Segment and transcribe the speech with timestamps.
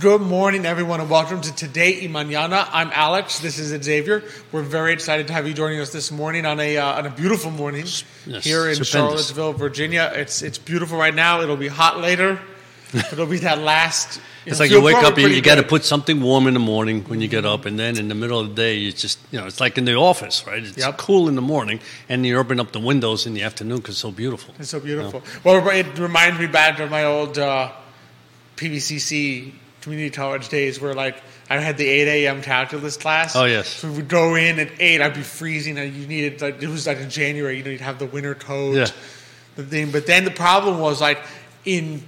[0.00, 2.66] Good morning, everyone, and welcome to Today y Mañana.
[2.72, 3.40] I'm Alex.
[3.40, 4.22] This is Xavier.
[4.50, 7.10] We're very excited to have you joining us this morning on a uh, on a
[7.10, 7.84] beautiful morning
[8.26, 8.88] Yes, here in stupendous.
[8.88, 10.10] Charlottesville, Virginia.
[10.14, 11.42] It's it's beautiful right now.
[11.42, 12.40] It'll be hot later.
[13.12, 14.20] It'll be that last.
[14.46, 16.60] It's it'll like you wake up, you, you got to put something warm in the
[16.60, 19.18] morning when you get up, and then in the middle of the day, you just,
[19.30, 20.62] you know, it's like in the office, right?
[20.62, 20.96] It's Yep.
[20.96, 21.78] cool in the morning,
[22.08, 24.54] and you open up the windows in the afternoon because it's so beautiful.
[24.58, 25.22] It's so beautiful.
[25.44, 27.70] Well, it reminds me back of my old uh,
[28.56, 31.16] PVCC community college days where, like,
[31.48, 32.42] I had the 8 a.m.
[32.42, 33.34] calculus class.
[33.34, 33.68] Oh, yes.
[33.68, 36.68] So we would go in at 8, I'd be freezing, and you needed, like, it
[36.68, 38.86] was like in January, you know, you'd have the winter coat, Yeah.
[39.56, 39.90] the thing.
[39.90, 41.18] But then the problem was, like,
[41.64, 42.02] in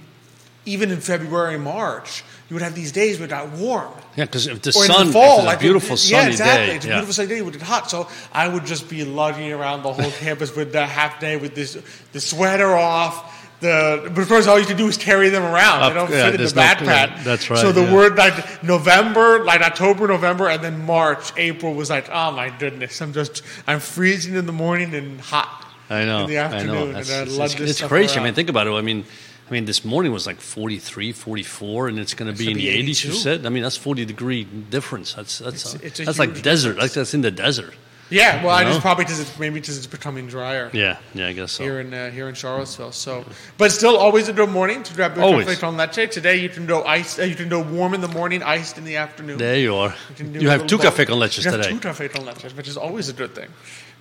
[0.65, 3.91] even in February and March, you would have these days where it got warm.
[4.15, 6.29] Yeah, because if the Or sun, in the fall, like a beautiful it- sunny yeah,
[6.29, 6.67] exactly.
[6.67, 6.93] day, It's a yeah.
[6.95, 7.91] beautiful sunny day when it's hot.
[7.91, 11.53] So I would just be lugging around the whole campus with the half day with
[11.53, 11.77] this
[12.13, 13.32] the sweater off.
[13.63, 15.81] The but of course all you can do is carry them around.
[15.81, 17.09] Up- they don't yeah, fit in the no- backpack.
[17.17, 17.93] yeah, that's right, So the yeah.
[17.93, 23.01] word like November, like October, November, and then March, April was like, oh my goodness,
[23.01, 25.65] I'm just I'm freezing in the morning and hot.
[25.89, 26.23] I know.
[26.23, 26.83] In the I afternoon, know.
[26.87, 28.19] and That's- I it's, lug it's- this it's crazy.
[28.19, 28.71] I mean, think about it.
[28.71, 29.05] I mean,
[29.49, 32.67] I mean, this morning was like 43, 44, and it's going to be in the
[32.69, 33.03] 80s.
[33.05, 33.45] You said.
[33.45, 35.13] I mean, that's 40 degree difference.
[35.13, 36.77] That's that's It's- it's a that's like huge desert.
[36.77, 37.73] Like that's in the desert.
[38.09, 40.69] Yeah, well, I You just probably because it's maybe because it's becoming drier.
[40.73, 41.63] Yeah, yeah, I guess so.
[41.63, 42.91] here in uh, here in Charlottesville.
[42.91, 43.25] So,
[43.57, 46.11] but still, always a good morning to grab chocolate con leche.
[46.11, 47.17] Today, you can go ice.
[47.17, 49.37] Uh, you can go warm in the morning, iced in the afternoon.
[49.37, 49.95] There you are.
[50.15, 51.71] do You have two café con leches You have today.
[51.71, 53.49] two café con leches, which is always a good thing.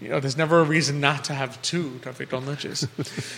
[0.00, 2.88] You know, there's never a reason not to have two café con leches.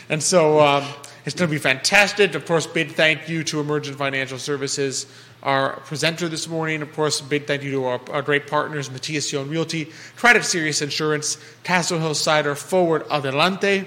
[0.08, 0.84] and so um,
[1.26, 2.34] it's going to be fantastic.
[2.34, 5.06] Of course, big thank you to Emergent Financial Services,
[5.44, 6.82] our presenter this morning.
[6.82, 10.80] Of course, big thank you to our, our great partners, Matthias John Realty, Craddock Serious
[10.82, 13.86] Insurance, Castle Hill Cider, Forward Adelante.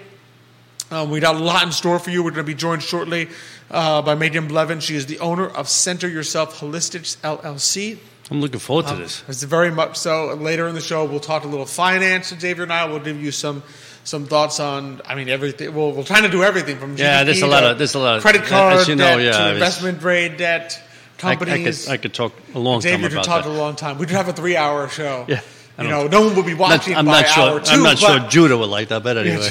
[0.90, 2.24] Um, we got a lot in store for you.
[2.24, 3.28] We're going to be joined shortly
[3.70, 4.82] uh, by Megan Blevin.
[4.82, 7.98] She is the owner of Center Yourself Holistics LLC.
[8.32, 9.24] I'm looking forward to Um, this.
[9.28, 10.34] It's very much so.
[10.36, 12.28] Later in the show, we'll talk a little finance.
[12.38, 13.64] Xavier and I will give you some
[14.04, 15.02] some thoughts on.
[15.06, 15.74] I mean, everything.
[15.76, 18.18] We'll, we're trying to do everything from Yeah, there's a lot of- there's a lot
[18.18, 20.82] of- credit as card you know, debt yeah, to investment grade debt
[21.24, 21.86] I, I companies.
[21.86, 23.50] could I could talk a long time could about talk that.
[23.50, 23.98] a long time.
[23.98, 25.26] We could have a three hour show.
[25.28, 25.42] Yeah,
[25.80, 27.44] you know, no one would be Not- watching I'm by not sure.
[27.44, 29.50] hour 2 I'm not sure Judah would like that, but anyway,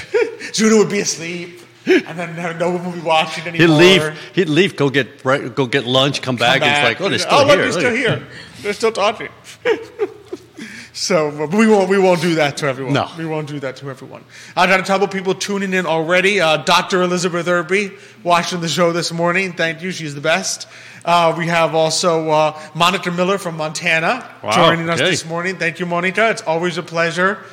[0.52, 3.78] Judah would be asleep, and then no- one would be watching anymore.
[3.78, 4.18] he'd leave.
[4.34, 4.76] He'd leave.
[4.76, 6.22] Go get go get lunch.
[6.22, 6.60] Come back.
[6.60, 7.56] Come and it's like, oh, they're still oh, here.
[7.56, 8.26] They're still here.
[8.62, 9.28] They're still talking.
[10.92, 11.88] so, but we won't.
[11.90, 12.94] We won't do that to everyone.
[12.94, 13.08] No.
[13.18, 14.24] we won't do that to everyone.
[14.56, 16.40] I've got a couple people tuning in already.
[16.40, 17.02] Uh, Dr.
[17.02, 17.92] Elizabeth Irby
[18.24, 19.52] watching the show this morning.
[19.52, 19.92] Thank you.
[19.92, 20.66] She's the best.
[21.06, 25.10] Uh, we have also uh, Monica Miller from Montana Wow, joining us okay.
[25.10, 25.56] this morning.
[25.56, 26.30] Thank you, Monica.
[26.30, 27.44] It's always a pleasure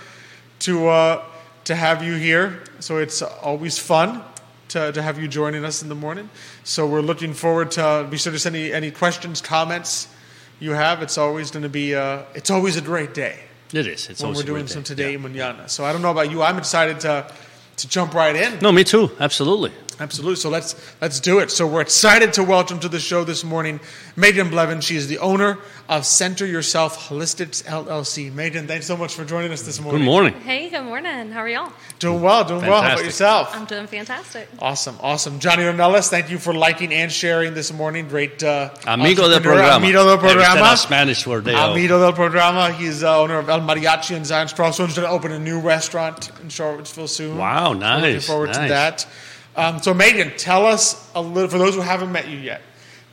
[0.60, 1.24] to uh,
[1.66, 2.64] to have you here.
[2.80, 4.24] So it's always fun
[4.70, 6.30] to, to have you joining us in the morning.
[6.64, 10.08] So we're looking forward to be sure to send any, any questions, comments
[10.60, 11.04] you have.
[11.04, 13.38] It's always going to be uh, it's always a great day
[13.72, 14.10] It is.
[14.10, 14.88] It's always when we're doing some day.
[14.96, 15.18] today Yeah.
[15.20, 15.70] manana.
[15.70, 16.42] So I don't know about you.
[16.42, 17.32] I'm excited to
[17.78, 18.60] to jump right in.
[18.62, 19.12] No, me too.
[19.20, 19.72] Absolutely.
[20.00, 20.36] Absolutely.
[20.38, 21.52] So let's let's do it.
[21.52, 23.80] So we're excited to welcome to the show this morning
[24.16, 24.82] Megan Blevin.
[24.82, 25.58] She is the owner
[25.90, 28.34] of Center Yourself Holistics LLC.
[28.34, 30.02] Megan, thanks so much for joining us this morning.
[30.02, 30.34] Good morning.
[30.34, 31.32] Hey, good morning.
[31.32, 31.74] How are y'all?
[32.00, 32.82] Doing well, doing well.
[32.82, 33.50] How about yourself?
[33.54, 34.48] I'm doing fantastic.
[34.60, 35.40] Awesome, awesome.
[35.40, 38.08] Johnny Ornelas, thank you for liking and sharing this morning.
[38.08, 38.44] Great.
[38.44, 39.78] Uh, Amigo del programa.
[39.78, 40.78] Amigo del programa.
[40.78, 42.72] Spanish word Amigo del programa.
[42.72, 44.94] He's uh, owner of El Mariachi in Zion Crossroads.
[44.94, 47.38] He's going to open a new restaurant in Charlottesville soon.
[47.38, 49.06] Wow, So Looking nice, forward to that.
[49.56, 52.62] Um, so, Megan, tell us a little, for those who haven't met you yet,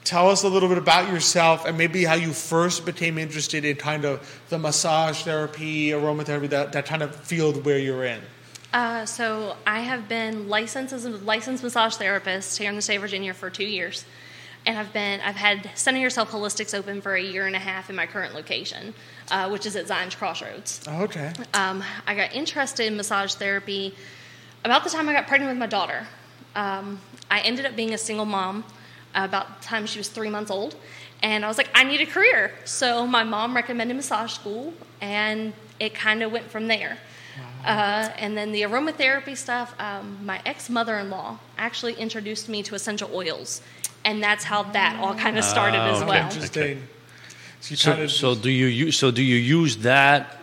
[0.05, 3.77] tell us a little bit about yourself and maybe how you first became interested in
[3.77, 8.21] kind of the massage therapy, aromatherapy, that, that kind of field where you're in.
[8.73, 12.97] Uh, so I have been licensed as a licensed massage therapist here in the state
[12.97, 14.05] of Virginia for two years,
[14.65, 17.91] and I've been I've had Center Yourself Holistics open for a year and a half
[17.91, 18.95] in my current location,
[19.31, 20.83] uh, which is at Zion's Crossroads.
[20.87, 21.33] Oh, okay.
[21.53, 23.93] Um, I got interested in massage therapy
[24.65, 26.07] about the time I got pregnant with my daughter.
[26.55, 27.01] Um,
[27.31, 28.65] I ended up being a single mom
[29.15, 30.75] about the time she was three months old,
[31.23, 32.53] and I was like, I need a career.
[32.65, 36.99] So my mom recommended massage school, and it kind of went from there.
[37.65, 42.63] Uh, and then the aromatherapy stuff, um, my ex mother in law actually introduced me
[42.63, 43.61] to essential oils,
[44.05, 46.25] and that's how that all kind of started as Ah, well.
[46.25, 46.89] Interesting.
[47.61, 50.40] So, you So, so just- do you use so do you use that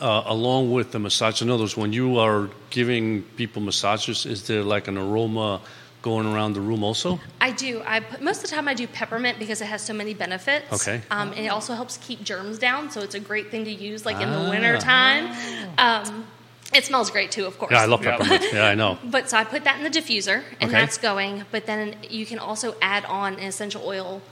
[0.00, 1.42] uh, along with the massage?
[1.42, 5.60] In other words, when you are giving people massages, is there like an aroma
[6.02, 7.20] going around the room also?
[7.40, 7.82] I do.
[7.86, 10.72] I most of the time I do peppermint because it has so many benefits.
[10.88, 11.02] Okay.
[11.10, 14.06] Um, and it also helps keep germs down, so it's a great thing to use
[14.06, 14.44] like in Ah.
[14.44, 15.24] the winter time.
[15.78, 16.26] Um,
[16.72, 17.72] it smells great too, of course.
[17.72, 18.16] Yeah, I love Yeah.
[18.16, 18.44] peppermint.
[18.52, 18.96] yeah, I know.
[19.04, 20.80] But so I put that in the diffuser, and Okay.
[20.80, 21.44] that's going.
[21.50, 24.22] But then you can also add on an essential oil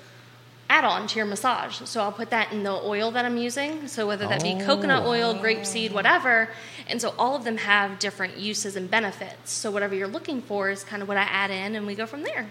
[0.71, 1.81] add-on to your massage.
[1.85, 3.89] So I'll put that in the oil that I'm using.
[3.89, 5.11] So whether that be coconut oh.
[5.11, 6.51] oil, grapeseed, whatever.
[6.89, 9.51] And so all of them have different uses and benefits.
[9.51, 12.07] So whatever you're looking for is kind of what I add in, and we go
[12.07, 12.51] from there.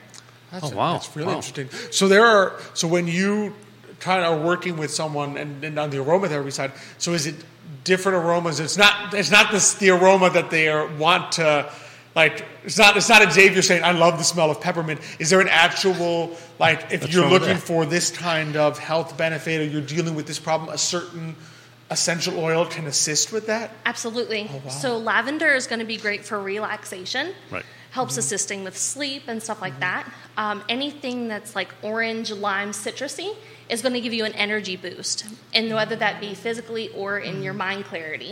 [0.51, 0.93] That's, Oh, wow.
[0.93, 1.35] That's really Wow.
[1.35, 1.69] interesting.
[1.91, 3.53] So there are so when you
[3.99, 7.35] kind of are working with someone and, and on the aromatherapy side, so is it
[7.83, 8.59] different aromas?
[8.59, 11.71] It's not it's not this, the aroma that they are, want to
[12.17, 12.43] like.
[12.65, 14.99] It's not it's not a Xavier saying I love the smell of peppermint.
[15.19, 19.61] Is there an actual like if What's you're looking for this kind of health benefit
[19.61, 21.35] or you're dealing with this problem, a certain
[21.89, 23.71] essential oil can assist with that?
[23.85, 24.49] Absolutely.
[24.51, 24.69] Oh, wow.
[24.69, 27.33] So lavender is going to be great for relaxation.
[27.49, 27.63] Right.
[27.91, 28.19] Helps Mm-hmm.
[28.19, 30.03] assisting with sleep and stuff like that.
[30.35, 33.33] Um, anything that's like orange, lime, citrusy
[33.69, 37.35] is going to give you an energy boost, and whether that be physically or in
[37.35, 37.43] Mm-hmm.
[37.43, 38.31] your mind clarity.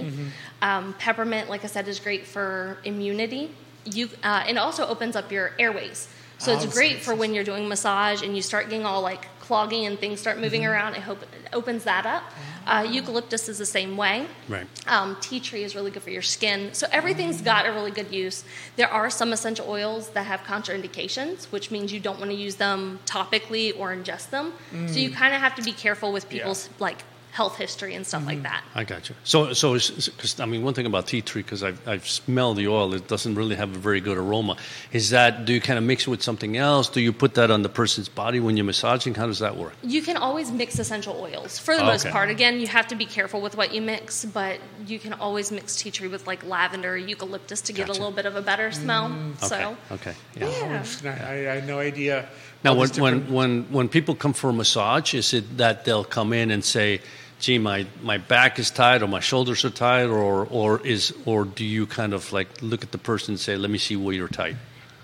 [0.62, 3.52] Um, peppermint, like I said, is great for immunity.
[3.86, 6.08] You uh, it also opens up your airways.
[6.38, 9.26] So Oh, it's great for when you're doing massage and you start getting all like
[9.40, 10.44] clogging and things start Mm-hmm.
[10.44, 10.96] moving around.
[10.96, 12.24] It, hope, it opens that up.
[12.68, 14.26] Uh, eucalyptus is the same way.
[14.50, 14.68] Right.
[14.88, 16.74] Um, tea tree is really good for your skin.
[16.74, 18.44] So everything's got a really good use.
[18.76, 22.56] There are some essential oils that have contraindications, which means you don't want to use
[22.56, 24.52] them topically or ingest them.
[24.88, 27.04] So you kind of have to be careful with people's like
[27.36, 28.44] health history and stuff like mm-hmm.
[28.44, 28.64] that.
[28.74, 29.16] I got you.
[29.26, 32.68] So, so because I mean, one thing about tea tree, because I've, I've smelled the
[32.68, 34.56] oil, it doesn't really have a very good aroma.
[34.92, 36.90] Is that do you kind of mix it with something else?
[36.90, 39.16] Do you put that on the person's body when you're massaging?
[39.16, 39.74] How does that work?
[39.84, 42.14] You can always mix essential oils for the Oh, most okay.
[42.14, 42.30] part.
[42.30, 45.76] Again, you have to be careful with what you mix, but you can always mix
[45.76, 49.10] tea tree with like lavender, eucalyptus to get a little bit of a better smell.
[49.10, 49.38] Mm.
[49.44, 49.78] So.
[49.92, 50.06] Okay.
[50.06, 50.16] Okay.
[50.38, 50.48] Yeah.
[50.48, 51.28] Oh, yeah.
[51.28, 52.30] I, I had no idea.
[52.64, 56.04] Now, when, these when, when, when people come for a massage, is it that they'll
[56.04, 57.02] come in and say,
[57.40, 61.46] gee, my, my back is tight or my shoulders are tight, or, or, is, or
[61.46, 64.14] do you kind of like look at the person and say, let me see where
[64.16, 64.56] you're tight?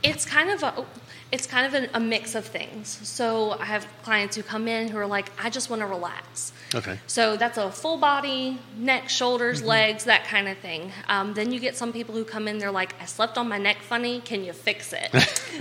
[0.04, 0.86] It's kind of a
[1.32, 2.90] it's kind of a, a mix of things.
[3.08, 6.52] So I have clients who come in who are like, I just want to relax.
[6.76, 7.00] Okay.
[7.08, 9.68] So that's a full body, neck, shoulders, Mm-hmm.
[9.70, 10.92] legs, that kind of thing.
[11.08, 13.58] Um, then you get some people who come in, they're like, I slept on my
[13.58, 14.20] neck funny.
[14.20, 15.10] Can you fix it?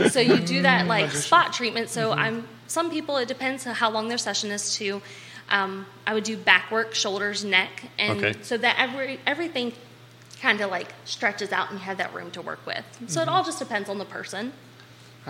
[0.11, 1.88] so you do that like spot treatment.
[1.88, 2.19] So Mm-hmm.
[2.20, 3.17] I'm some people.
[3.19, 5.02] It depends on how long their session is too.
[5.50, 8.37] Um, I would do back work, shoulders, neck, and Okay.
[8.43, 9.73] so that every everything
[10.41, 12.85] kind of like stretches out and you have that room to work with.
[13.06, 13.35] So it Mm-hmm.
[13.37, 14.52] all just depends on the person.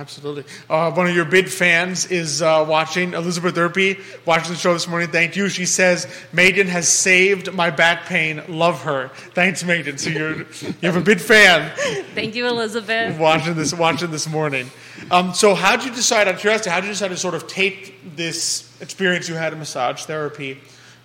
[0.00, 0.44] Absolutely.
[0.70, 4.88] Uh, one of your big fans is uh, watching, Elizabeth Erpy, watching the show this
[4.88, 5.10] morning.
[5.10, 5.50] Thank you.
[5.50, 8.42] She says, Megan has saved my back pain.
[8.48, 9.08] Love her.
[9.34, 9.98] Thanks, Megan.
[9.98, 11.70] So you're, you have a big fan
[12.14, 13.18] Thank you, Elizabeth.
[13.18, 14.70] watching this, watching this morning.
[15.10, 17.46] Um, so how did you decide, I'm curious, how did you decide to sort of
[17.46, 20.58] take this experience you had in massage therapy,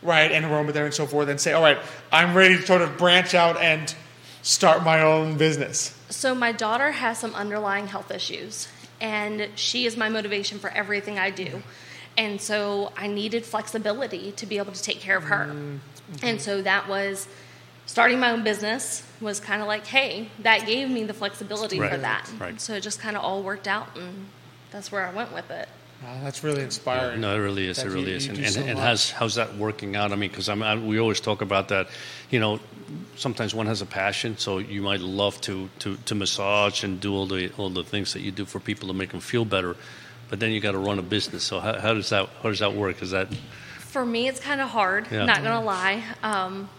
[0.04, 1.80] right, and aromatherapy and so forth, and say, all right,
[2.14, 3.94] I'm ready to sort of branch out and
[4.42, 5.94] start my own business?
[6.10, 8.68] So my daughter has some underlying health issues,
[9.02, 11.62] and she is my motivation for everything I do.
[12.18, 15.48] And so I needed flexibility to be able to take care of her.
[15.54, 15.80] Mm,
[16.24, 17.28] and so that was
[17.86, 21.98] starting my own business was kind of like, hey, that gave me the flexibility for
[21.98, 22.30] that.
[22.40, 22.60] right.
[22.62, 24.28] So it just kind of all worked out, and
[24.72, 25.68] that's where I went with it.
[26.04, 27.22] Wow, that's really inspiring.
[27.22, 27.78] No, it really is.
[27.78, 28.26] That It really you- is.
[28.28, 28.84] you And, do and, so and much.
[28.84, 30.12] how's, how's that working out?
[30.12, 31.88] I mean, because I, we always talk about that.
[32.30, 32.60] You know,
[33.16, 37.14] sometimes one has a passion, so you might love to, to, to massage and do
[37.14, 39.76] all the all the things that you do for people to make them feel better,
[40.30, 41.44] but then you got to run a business.
[41.44, 43.02] So how, how does that how does that work?
[43.02, 43.28] Is that
[43.80, 45.26] For me, it's kind of hard, Yeah.
[45.26, 46.04] not gonna lie.
[46.24, 46.70] Um,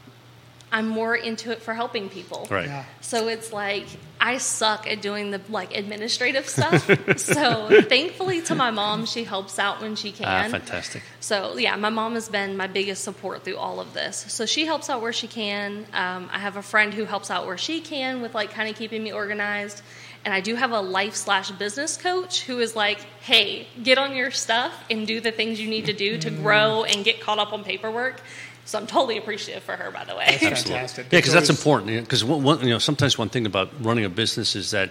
[0.73, 2.47] I'm more into it for helping people.
[2.51, 2.67] right?
[2.67, 2.85] Yeah.
[3.01, 3.87] So it's like
[4.33, 6.85] I suck at doing the like administrative stuff.
[7.19, 10.51] so thankfully to my mom, she helps out when she Ah, can.
[10.51, 11.03] fantastic.
[11.21, 14.17] so yeah, my mom has been my biggest support through all of this.
[14.29, 15.87] So she helps out where she can.
[15.93, 18.75] Um, I have a friend who helps out where she can with like kind of
[18.77, 19.83] keeping me organized.
[20.25, 24.17] And I do have a life slash business coach who is like, hey, get on
[24.17, 27.39] your stuff and do the things you need to do to grow and get caught
[27.39, 28.21] up on paperwork.
[28.67, 30.39] So I'm totally appreciative for her, by the way.
[30.41, 31.07] That's fantastic.
[31.07, 32.03] Yeah, because that's important.
[32.05, 34.91] Because one, one, you know, sometimes one thing about running a business is that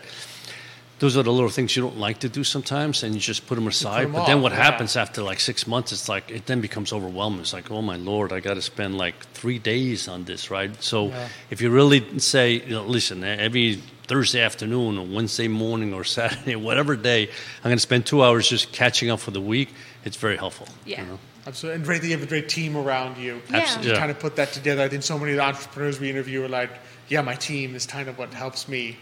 [0.99, 3.55] those are the little things you don't like to do sometimes, and you just put
[3.55, 4.05] them aside.
[4.05, 4.63] 'em but then what yeah.
[4.63, 5.91] happens after like six months?
[5.91, 7.41] It's like it then becomes overwhelming.
[7.41, 10.71] It's like, oh my lord, I got to spend like three days on this, right?
[10.81, 11.27] So Yeah.
[11.49, 16.55] if you really say, you know, listen, every Thursday afternoon or Wednesday morning or Saturday,
[16.55, 19.73] whatever day, I'm going to spend two hours just catching up for the week.
[20.05, 20.67] It's very helpful.
[20.85, 21.01] Yeah.
[21.01, 21.19] You know?
[21.47, 21.75] Absolutely.
[21.75, 23.41] And great that you have a great team around you.
[23.51, 23.57] Yeah.
[23.57, 23.91] Absolutely.
[23.93, 24.81] to kind of put that together.
[24.83, 26.71] I think so many of the entrepreneurs we interview are like,
[27.07, 28.97] yeah, my team is kind of what helps me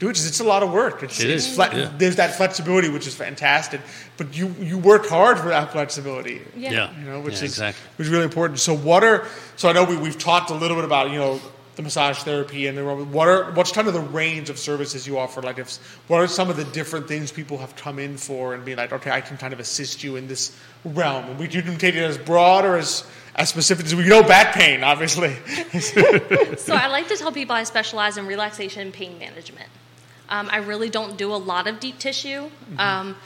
[0.00, 0.14] do it.
[0.14, 1.04] 'Cause It's a lot of work.
[1.04, 1.90] It's, It it's fle- yeah.
[1.96, 3.80] There's that flexibility, which is fantastic.
[4.16, 6.42] But you, you work hard for that flexibility.
[6.56, 6.72] Yeah.
[6.72, 6.90] Yeah.
[6.98, 7.80] You know, which Yeah, is exactly.
[7.96, 8.58] which is really important.
[8.58, 9.24] So what are
[9.56, 11.40] so I know we, we've talked a little bit about you know
[11.76, 15.18] the massage therapy and the what are what's kind of the range of services you
[15.18, 15.42] offer?
[15.42, 15.76] Like, if
[16.08, 18.92] what are some of the different things people have come in for and be like,
[18.92, 21.24] okay, I can kind of assist you in this realm.
[21.26, 23.04] And we you can take it as broad or as
[23.36, 25.34] as specific as we know back pain, obviously.
[26.56, 29.68] so I like to tell people I specialize in relaxation and pain management.
[30.28, 32.42] Um, I really don't do a lot of deep tissue.
[32.42, 32.80] Mm-hmm.
[32.80, 33.16] Um,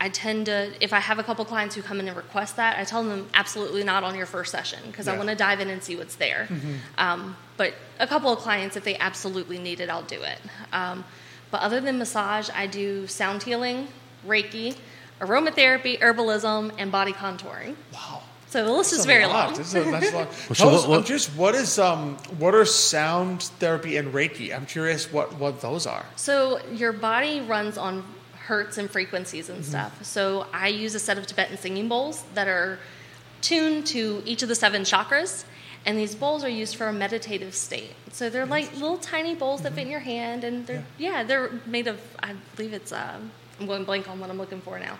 [0.00, 2.78] I tend to, if I have a couple clients who come in and request that,
[2.78, 5.12] I tell them absolutely not on your first session because yeah.
[5.12, 6.46] I want to dive in and see what's there.
[6.48, 6.74] Mm-hmm.
[6.96, 10.38] Um, but a couple of clients, if they absolutely need it, I'll do it.
[10.72, 11.04] Um,
[11.50, 13.88] but other than massage, I do sound healing,
[14.26, 14.76] Reiki,
[15.20, 17.76] aromatherapy, herbalism, and body contouring.
[17.92, 18.22] Wow.
[18.48, 19.50] So the list that's is very lot.
[19.50, 19.54] long.
[19.58, 20.32] That's a, that's a lot.
[20.54, 24.52] Tell us, I'm just what is um what are sound therapy and Reiki?
[24.52, 26.04] I'm curious what what those are.
[26.16, 28.02] So your body runs on
[28.50, 29.70] hertz and frequencies and mm-hmm.
[29.70, 30.04] stuff.
[30.04, 32.78] So I use a set of Tibetan singing bowls that are
[33.42, 35.44] tuned to each of the seven chakras.
[35.86, 37.94] And these bowls are used for a meditative state.
[38.12, 39.92] So they're like little tiny bowls that fit in mm-hmm.
[39.92, 43.18] your hand, and they're yeah, yeah they're made of I believe it's uh,
[43.58, 44.98] I'm going blank on what I'm looking for now.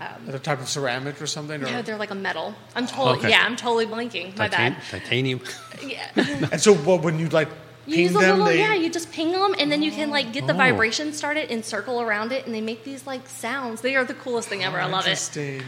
[0.00, 1.62] Um, a type of ceramic or something?
[1.62, 1.66] Or?
[1.66, 2.54] No, they're like a metal.
[2.76, 3.30] I'm totally okay.
[3.30, 4.36] yeah, I'm totally blanking.
[4.36, 4.82] My Titan- bad.
[4.90, 5.40] Titanium.
[5.86, 6.08] yeah.
[6.52, 7.48] and so, what when you like
[7.86, 8.58] you use a them, little, they...
[8.58, 8.74] yeah.
[8.74, 10.56] You just ping them, and then you can like get the oh.
[10.56, 13.80] vibration started and circle around it, and they make these like sounds.
[13.80, 14.78] They are the coolest thing ever.
[14.80, 15.18] Oh, I love it.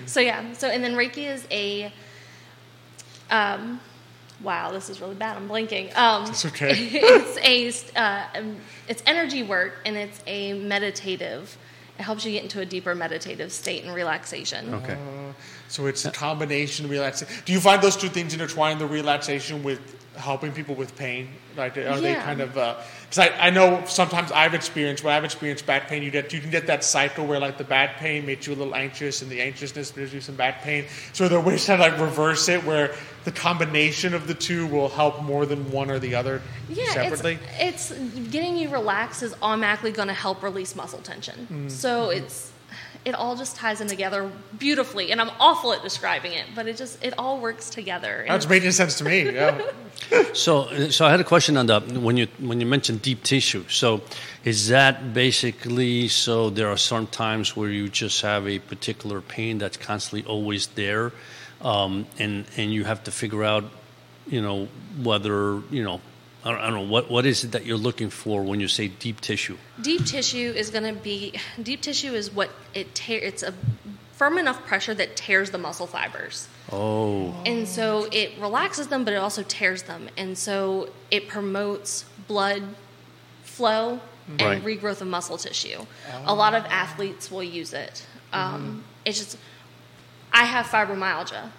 [0.06, 0.52] So yeah.
[0.52, 1.92] So and then Reiki is a,
[3.30, 3.80] um,
[4.42, 5.36] wow, this is really bad.
[5.36, 5.90] I'm blinking.
[5.96, 6.72] Um, it's okay.
[6.76, 8.56] it's a, uh, um,
[8.88, 11.56] it's energy work, and it's a meditative.
[11.98, 14.74] It helps you get into a deeper meditative state and relaxation.
[14.74, 14.94] Okay.
[14.94, 15.32] Uh,
[15.68, 17.32] so it's a combination of relaxation.
[17.44, 21.28] Do you find those two things intertwine the relaxation with helping people with pain?
[21.56, 22.00] Like, are yeah.
[22.00, 22.54] they kind of?
[22.54, 26.32] Because uh, I, I know sometimes I've experienced when I've experienced back pain, you get
[26.32, 29.22] you can get that cycle where like the back pain makes you a little anxious,
[29.22, 30.86] and the anxiousness gives you some back pain.
[31.12, 32.94] So there are ways to like reverse it, where
[33.24, 37.38] the combination of the two will help more than one or the other yeah, separately.
[37.58, 41.40] It's, it's getting you relaxed is automatically going to help release muscle tension.
[41.40, 41.68] Mm-hmm.
[41.68, 42.52] So it's
[43.04, 45.12] it all just ties in together beautifully.
[45.12, 48.24] And I'm awful at describing it, but it just it all works together.
[48.26, 49.30] That's making sense to me.
[49.30, 49.60] Yeah.
[50.32, 53.64] so, so I had a question on that when you when you mentioned deep tissue.
[53.68, 54.02] So,
[54.44, 56.50] is that basically so?
[56.50, 61.12] There are some times where you just have a particular pain that's constantly always there,
[61.60, 63.64] um, and and you have to figure out,
[64.26, 64.68] you know,
[65.02, 66.00] whether you know
[66.44, 69.22] I don't, know what what is it that you're looking for when you say deep
[69.22, 69.56] tissue.
[69.80, 73.18] Deep tissue is going to be deep tissue is what it tear.
[73.18, 73.54] It's a
[74.12, 76.48] firm enough pressure that tears the muscle fibers.
[76.70, 77.34] Oh.
[77.46, 82.62] And so it relaxes them, but it also tears them, and so it promotes blood
[83.42, 84.00] flow
[84.38, 84.64] and right.
[84.64, 85.78] regrowth of muscle tissue.
[85.80, 86.22] Oh.
[86.26, 88.06] A lot of athletes will use it.
[88.32, 88.80] Um, mm-hmm.
[89.06, 89.38] It's just
[90.32, 91.50] I have fibromyalgia.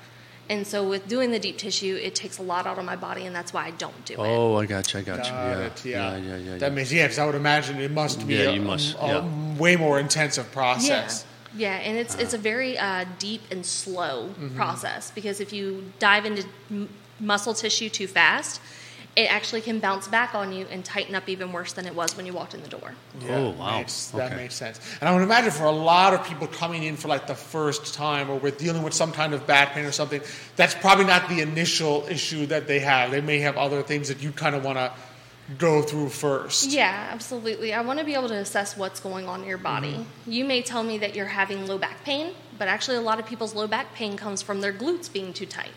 [0.49, 3.25] And so with doing the deep tissue, it takes a lot out of my body,
[3.25, 4.19] and that's why I don't do it.
[4.19, 4.99] Oh, I got you.
[4.99, 5.33] I got, got you.
[5.33, 5.59] Yeah.
[5.59, 6.17] It, yeah.
[6.17, 6.17] yeah.
[6.17, 7.05] yeah, yeah, That means yeah.
[7.05, 9.99] Because I would imagine it must be yeah, a, you must, a, a way more
[9.99, 11.25] intensive process.
[11.55, 12.19] Yeah, yeah, and it's uh.
[12.19, 14.55] it's a very uh, deep and slow mm-hmm.
[14.55, 18.61] process because if you dive into m- muscle tissue too fast,
[19.15, 22.17] it actually can bounce back on you and tighten up even worse than it was
[22.17, 22.93] when you walked in the door.
[23.22, 23.77] Yeah, oh, wow.
[23.77, 24.36] Makes, that okay.
[24.43, 24.79] makes sense.
[25.00, 27.93] And I would imagine for a lot of people coming in for like the first
[27.93, 30.22] time or with dealing with some kind of back pain or something,
[30.57, 33.12] that's probably not the initial issue that they have.
[33.12, 34.91] They may have other things that you kind of want to
[35.57, 36.72] go through first.
[36.72, 37.74] Yeah, absolutely.
[37.74, 39.93] I want to be able to assess what's going on in your body.
[39.93, 40.31] Mm-hmm.
[40.31, 43.25] You may tell me that you're having low back pain, but actually, a lot of
[43.25, 45.72] people's low back pain comes from their glutes being too tight.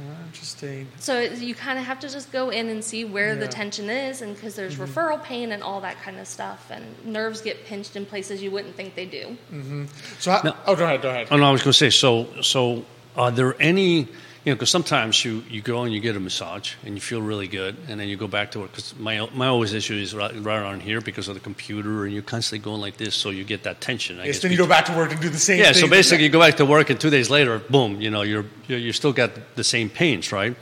[0.00, 0.88] Oh, interesting.
[0.98, 3.40] So you kind of have to just go in and see where yeah.
[3.40, 4.84] the tension is, and because there's mm-hmm.
[4.84, 8.50] referral pain and all that kind of stuff, and nerves get pinched in places you
[8.50, 9.36] wouldn't think they do.
[9.52, 9.84] Mm-hmm.
[10.18, 11.28] So, I, oh, go ahead, go ahead.
[11.30, 11.90] Oh no, I was going to say.
[11.90, 12.84] So, so
[13.16, 14.08] are there any
[14.44, 17.20] you know, because sometimes you, you go and you get a massage and you feel
[17.20, 18.70] really good, and then you go back to work.
[18.70, 22.12] Because my my always issue is right, right around here because of the computer, and
[22.14, 24.18] you're constantly going like this, so you get that tension.
[24.18, 25.58] I yes, guess, then you go back to work and do the same.
[25.58, 28.22] Yeah, so basically you go back to work, and two days later, boom, you know,
[28.22, 30.56] you're you still got the same pains, right?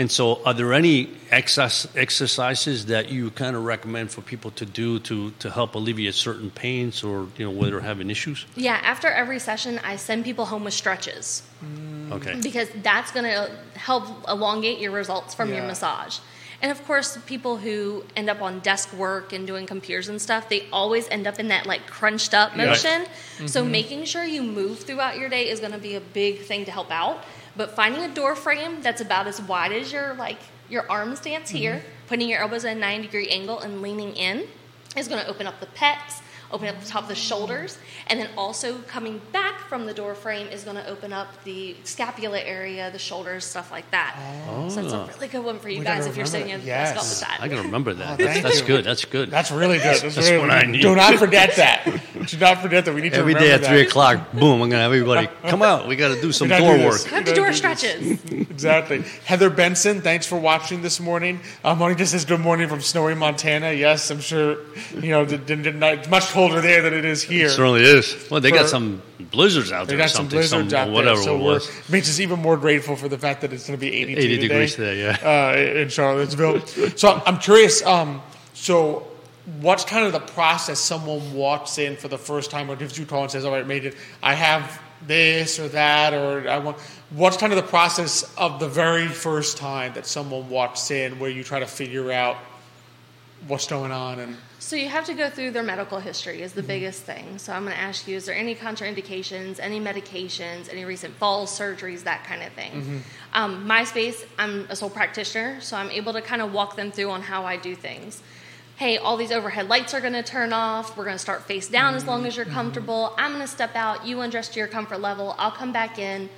[0.00, 4.98] And so, are there any exercises that you kind of recommend for people to do
[5.00, 8.46] to, to help alleviate certain pains or you know whether they're having issues?
[8.56, 11.42] Yeah, after every session, I send people home with stretches.
[11.62, 12.12] Mm.
[12.12, 12.40] Okay.
[12.42, 15.56] Because that's going to help elongate your results from yeah.
[15.56, 16.18] your massage.
[16.62, 20.48] And of course, people who end up on desk work and doing computers and stuff,
[20.48, 23.02] they always end up in that like crunched up motion.
[23.02, 23.48] Mm-hmm.
[23.48, 26.64] So making sure you move throughout your day is going to be a big thing
[26.64, 27.22] to help out.
[27.60, 30.38] But finding a door frame that's about as wide as your like
[30.70, 32.06] your arm stance here, mm-hmm.
[32.08, 34.46] putting your elbows at a 90 degree angle and leaning in
[34.96, 37.78] is going to open up the pecs, opening up the top of the shoulders,
[38.08, 41.76] and then also coming back from the door frame is going to open up the
[41.84, 44.16] scapula area, the shoulders, stuff like that.
[44.68, 46.54] So it's a really good one for you We guys if you're sitting that.
[46.54, 47.20] at the desk all Yes.
[47.20, 47.38] the time.
[47.40, 48.20] I can remember that.
[48.20, 48.66] Oh, thank that's you.
[48.66, 48.84] good.
[48.84, 49.30] That's good.
[49.30, 50.00] That's really good.
[50.02, 50.82] That's, That's really, what I need.
[50.82, 51.84] Do not forget that.
[52.26, 52.94] Do not forget that.
[52.94, 53.68] We need to Every remember day at that.
[53.70, 54.60] three o'clock, boom!
[54.60, 55.88] I'm gonna have everybody come out.
[55.88, 56.92] We got to do some door do work.
[56.92, 57.06] this.
[57.06, 58.20] Have to door stretches.
[58.60, 59.02] Exactly.
[59.24, 61.40] Heather Benson, thanks for watching this morning.
[61.64, 63.72] Um, Moni just says good morning from snowy Montana.
[63.72, 64.58] Yes, I'm sure,
[65.00, 67.46] you know, the, the, the, it's much colder there than it is here.
[67.46, 68.28] It certainly is.
[68.30, 70.04] Well, they got some blizzards out They there.
[70.04, 73.08] or got some blizzards out whatever there, so it makes us even more grateful for
[73.08, 75.18] the fact that it's going to be 82 80 today, degrees today, yeah.
[75.22, 76.66] uh, in Charlottesville.
[76.96, 77.84] so I'm curious.
[77.84, 78.22] Um,
[78.54, 79.06] so
[79.60, 80.78] what's kind of the process?
[80.80, 83.52] Someone walks in for the first time or gives you a call and says, "All
[83.52, 83.96] right, made it.
[84.22, 86.78] I have this or that, or I want."
[87.10, 91.30] What's kind of the process of the very first time that someone walks in, where
[91.30, 92.36] you try to figure out
[93.46, 96.62] what's going on and So you have to go through their medical history is the
[96.62, 97.38] biggest thing.
[97.38, 101.50] So I'm going to ask you: Is there any contraindications, any medications, any recent falls,
[101.50, 102.72] surgeries, that kind of thing?
[102.72, 102.98] Mm-hmm.
[103.32, 106.90] Um, my space, I'm a sole practitioner, so I'm able to kind of walk them
[106.90, 108.22] through on how I do things.
[108.76, 110.96] Hey, all these overhead lights are going to turn off.
[110.96, 112.54] We're going to start face down as long as you're mm-hmm.
[112.54, 113.14] comfortable.
[113.18, 114.06] I'm going to step out.
[114.06, 115.34] You undress to your comfort level.
[115.38, 116.30] I'll come back in.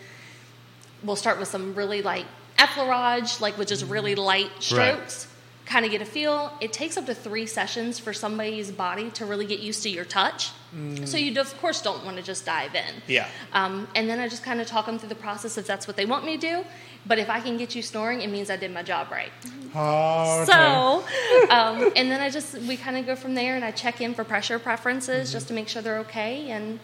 [1.05, 2.27] We'll start with some really light
[2.59, 4.23] effleurage, like with just really mm-hmm.
[4.23, 5.29] light strokes
[5.73, 6.53] kind of get a feel.
[6.61, 10.05] It takes up to three sessions for somebody's body to really get used to your
[10.05, 10.51] touch.
[11.05, 12.95] So you, of course, don't want to just dive in.
[13.07, 13.29] Yeah.
[13.53, 15.97] Um, and then I just kind of talk them through the process if that's what
[15.97, 16.65] they want me to do.
[17.05, 19.33] But if I can get you snoring, it means I did my job right.
[19.75, 20.53] oh, okay.
[20.53, 24.01] So, um, and then I just we kind of go from there, and I check
[24.01, 26.51] in for pressure preferences just to make sure they're okay.
[26.51, 26.79] And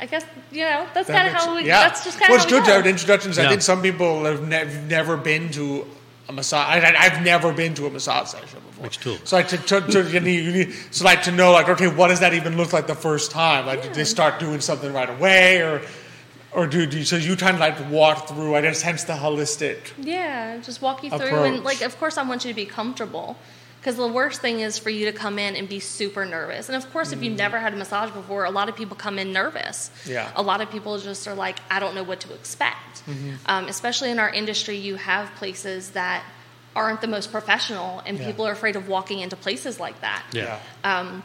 [0.00, 1.66] I guess you know that's That kind of how we.
[1.66, 1.80] yeah.
[1.88, 2.76] That's just kind well, of it's how good we to go.
[2.76, 3.38] have introductions.
[3.38, 5.84] I think some people have ne- never been to
[6.32, 6.66] a massage.
[6.68, 8.84] I, I, I've never been to a massage session before.
[8.84, 9.16] Which too?
[9.24, 11.88] So like to, to, to you need, you need, so like to know like okay,
[11.88, 13.66] what does that even look like the first time?
[13.66, 15.82] Like did they start doing something right away or?
[16.54, 18.54] Or do, do you, so you kind of like walk through?
[18.54, 19.78] I guess hence the holistic.
[19.96, 23.38] Yeah, just walk you through, and like, of course, I want you to be comfortable.
[23.82, 26.68] Because the worst thing is for you to come in and be super nervous.
[26.68, 29.18] And of course, if you've never had a massage before, a lot of people come
[29.18, 29.90] in nervous.
[30.06, 30.30] Yeah.
[30.36, 33.02] A lot of people just are like, I don't know what to expect.
[33.46, 36.22] Um, especially in our industry, you have places that
[36.76, 38.26] aren't the most professional, and Yeah.
[38.26, 40.22] people are afraid of walking into places like that.
[40.32, 40.60] Yeah.
[40.84, 41.24] Um,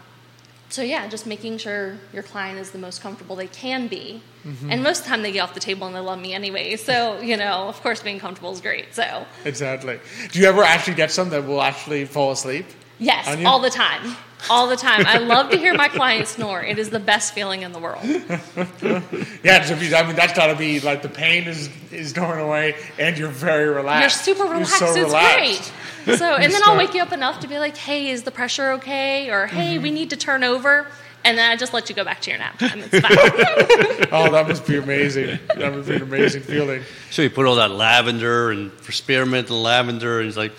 [0.69, 4.71] so yeah, just making sure your client is the most comfortable they can be, Mm-hmm.
[4.71, 6.77] and most of the time they get off the table and they love me anyway.
[6.77, 8.93] So you know, of course, being comfortable is great.
[8.95, 9.99] So Exactly.
[10.31, 12.65] Do you ever actually get some that will actually fall asleep?
[12.99, 14.15] yes, all the time,
[14.49, 15.05] all the time.
[15.05, 16.63] I love to hear my clients snore.
[16.63, 18.03] It is the best feeling in the world.
[19.43, 22.75] Yeah, so I mean that's got to be like the pain is is going away,
[22.97, 24.25] and you're very relaxed.
[24.27, 24.79] You're super relaxed.
[24.79, 25.37] so it's relaxed.
[25.37, 25.73] great.
[26.15, 28.31] So, and then start- I'll wake you up enough to be like, "Hey, is the
[28.31, 29.83] pressure okay?" Or "Hey, Mm-hmm.
[29.83, 30.87] we need to turn over."
[31.25, 32.79] And then I just let you go back to your nap time.
[32.85, 34.07] It's fine.
[34.13, 35.37] Oh, that must be amazing.
[35.57, 36.83] That must be an amazing feeling.
[37.11, 40.53] So you put all that lavender and spearmint and lavender, and it's like,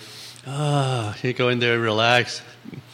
[0.45, 2.41] ah, you go in there and relax.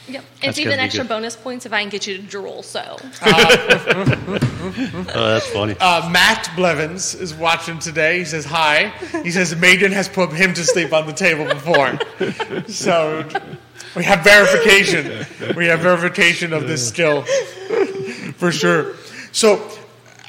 [0.07, 0.23] Yep.
[0.41, 1.09] That's It's even extra good.
[1.09, 2.61] bonus points if I can get you to drool.
[2.63, 5.75] So Oh, that's funny.
[5.79, 8.19] Uh, Matt Blevins is watching today.
[8.19, 8.89] He says hi.
[9.23, 11.97] He says Megan has put him to sleep on the table before.
[12.67, 13.27] So
[13.95, 15.25] we have verification.
[15.55, 17.23] We have verification of this skill
[18.37, 18.95] for sure.
[19.31, 19.69] So,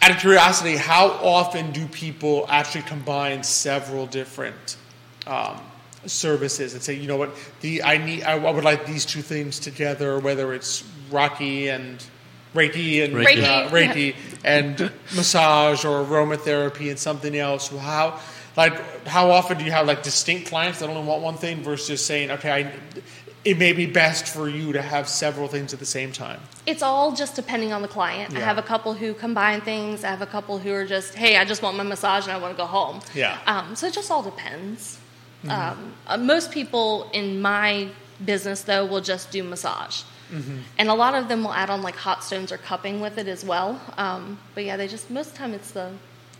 [0.02, 4.76] out of curiosity, how often do people actually combine several different
[5.26, 5.60] um,
[6.10, 9.22] services and say, you know what, the I need, I, I would like these two
[9.22, 12.04] things together, whether it's Rocky and
[12.54, 13.42] Reiki and Reiki.
[13.42, 14.14] uh, Reiki
[14.44, 17.70] and massage or aromatherapy and something else.
[17.70, 18.20] Well, How,
[18.56, 22.02] like, how often do you have like distinct clients that only want one thing versus
[22.04, 22.72] saying, okay, I,
[23.44, 26.40] it may be best for you to have several things at the same time.
[26.66, 28.34] it's all just depending on the client.
[28.34, 30.02] I have a couple who combine things.
[30.02, 32.38] I have a couple who are just, hey, I just want my massage and I
[32.38, 33.00] want to go home.
[33.14, 33.38] Yeah.
[33.46, 34.98] Um, so it just all depends.
[35.50, 37.88] Um, uh, most people in my
[38.24, 40.02] business, though, will just do massage.
[40.78, 43.28] And a lot of them will add on like hot stones or cupping with it
[43.28, 43.80] as well.
[43.96, 45.92] Um, but yeah, they just, most of the time it's the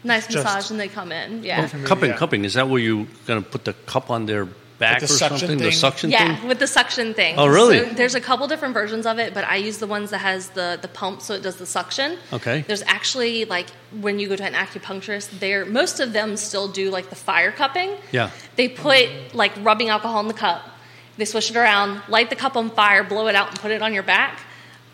[0.03, 1.45] nice Just- massage and they come in.
[1.45, 1.69] Yeah.
[1.85, 2.16] cupping, Yeah.
[2.16, 2.45] cupping.
[2.45, 5.59] Is that where you gonna put the cup on their back the or suction something?
[5.59, 5.73] The thing?
[5.73, 6.49] suction Yeah, thing.
[6.49, 7.37] with the suction thing.
[7.39, 7.79] Oh, really?
[7.79, 10.51] So there's a couple different versions of it, but I use the ones that has
[10.51, 12.19] the the pump, so it does the suction.
[12.33, 12.62] Okay.
[12.67, 16.91] There's actually like when you go to an acupuncturist, there most of them still do
[16.91, 17.93] like the fire cupping.
[18.12, 18.31] Yeah.
[18.57, 20.62] They put like rubbing alcohol in the cup.
[21.17, 23.81] They swish it around, light the cup on fire, blow it out, and put it
[23.81, 24.41] on your back.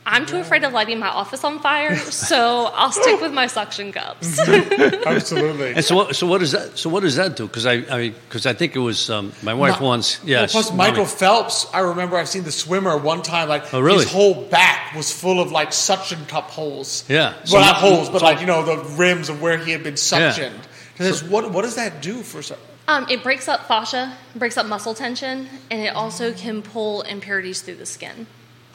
[0.05, 3.93] I'm too afraid of lighting my office on fire, so I'll stick with my suction
[3.93, 4.37] cups.
[5.07, 5.75] Absolutely.
[5.75, 6.77] And so, what, so what does that?
[6.77, 7.47] So, what does that do?
[7.47, 10.21] Because I, I, because I think it was um, my wife Ma- once.
[10.25, 10.41] Yeah.
[10.41, 13.49] Well, plus Michael mommy- Phelps, I remember I've seen the swimmer one time.
[13.49, 14.03] Like Oh, really?
[14.05, 17.05] his whole back was full of like suction cup holes.
[17.09, 17.33] Yeah.
[17.33, 19.83] Well, So not holes, but so- like you know the rims of where he had
[19.85, 20.53] been suctioned.
[20.99, 22.43] Does- what what does that do for?
[22.43, 27.03] Some, Um, it breaks up fascia, breaks up muscle tension, and it also can pull
[27.03, 28.27] impurities through the skin.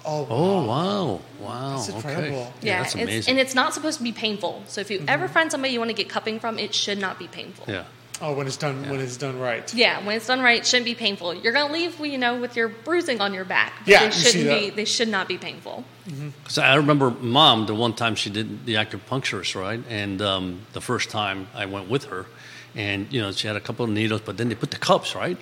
[0.07, 1.19] Oh, Oh wow!
[1.39, 1.75] Wow.
[1.77, 1.97] That's okay.
[1.97, 2.53] incredible.
[2.61, 3.31] Yeah, that's it's, amazing.
[3.31, 4.63] and it's not supposed to be painful.
[4.67, 5.09] So if you Mm-hmm.
[5.09, 7.65] ever find somebody you want to get cupping from, it should not be painful.
[7.67, 7.83] yeah.
[8.21, 9.71] oh, when it's done when it's done right.
[9.73, 11.35] Yeah, when it's done right, it shouldn't be painful.
[11.35, 13.73] You're gonna leave, you know, with your bruising on your back.
[13.79, 14.59] But Yeah, they you see shouldn't that.
[14.59, 14.69] be.
[14.71, 15.83] They should not be painful.
[16.43, 19.81] Because I remember mom the one time she did the acupuncturist, right?
[19.89, 22.25] And um, the first time I went with her,
[22.75, 25.13] and you know she had a couple of needles, but then they put the cups,
[25.15, 25.37] right?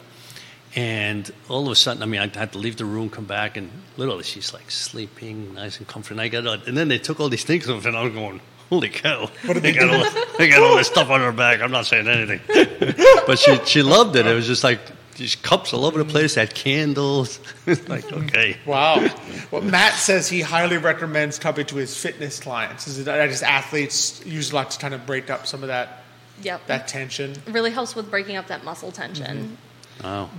[0.76, 3.56] And all of a sudden, I mean, I had to leave the room, come back,
[3.56, 6.20] and literally she's like sleeping, nice and comfortable.
[6.20, 8.14] And I got, out- and then they took all these things off, and I was
[8.14, 11.32] going, "Holy cow!" did they, they got all, they got all this stuff on her
[11.32, 11.62] back.
[11.62, 12.42] I'm not saying anything,
[13.26, 14.28] but she she loved it.
[14.28, 14.80] It was just like
[15.16, 17.40] these cups all over the place, had candles.
[17.88, 19.08] like okay, Wow.
[19.52, 22.86] Well, Matt says he highly recommends cupping to his fitness clients.
[22.88, 25.68] Is it that just athletes use a lot to kind of break up some of
[25.70, 26.04] that
[26.42, 26.68] Yep.
[26.68, 27.32] that tension?
[27.32, 29.38] It really helps with breaking up that muscle tension.
[29.38, 29.56] Mm-hmm.
[30.04, 30.30] Wow.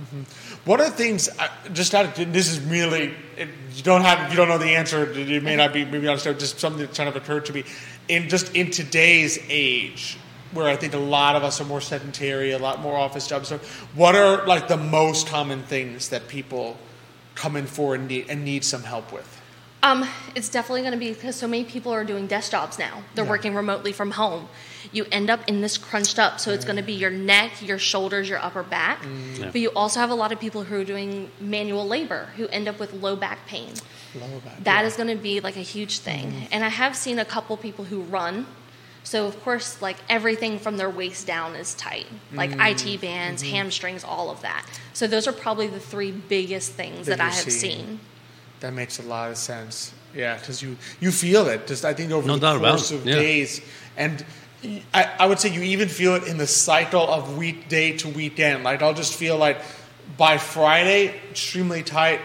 [0.65, 4.29] One of the things, uh, just out of this is really, it, you don't have,
[4.31, 5.11] you don't know the answer.
[5.11, 6.39] It may not be, maybe understand.
[6.39, 7.63] Just something that kind of occurred to me,
[8.07, 10.17] in just in today's age,
[10.51, 13.49] where I think a lot of us are more sedentary, a lot more office jobs.
[13.49, 13.59] So,
[13.95, 16.77] what are like the most common things that people
[17.35, 19.41] come in for and need and need some help with?
[19.83, 23.03] Um, it's definitely going to be because so many people are doing desk jobs now.
[23.13, 23.29] They're Yeah.
[23.29, 24.49] working remotely from home.
[24.91, 27.77] You end up in this crunched up, so it's going to be your neck, your
[27.79, 29.01] shoulders, your upper back.
[29.01, 29.39] Mm.
[29.39, 29.45] Yeah.
[29.51, 32.67] But you also have a lot of people who are doing manual labor who end
[32.67, 33.73] up with low back pain.
[34.15, 34.87] Lower back, That yeah.
[34.87, 36.31] is going to be like a huge thing.
[36.31, 36.45] Mm-hmm.
[36.51, 38.45] And I have seen a couple people who run.
[39.03, 42.59] So of course, like everything from their waist down is tight, like mm.
[42.59, 43.55] IT bands, mm-hmm.
[43.55, 44.65] hamstrings, all of that.
[44.93, 47.85] So those are probably the three biggest things That that, I have seeing.
[47.85, 47.99] seen.
[48.59, 49.93] That makes a lot of sense.
[50.13, 51.67] Yeah, because you you feel it.
[51.67, 53.15] Just I think over No the doubt about course it, of yeah.
[53.15, 53.61] days,
[53.95, 54.25] and
[54.93, 58.63] I, I would say you even feel it in the cycle of weekday to weekend.
[58.63, 59.61] Like I'll just feel like
[60.17, 62.21] by Friday extremely tight,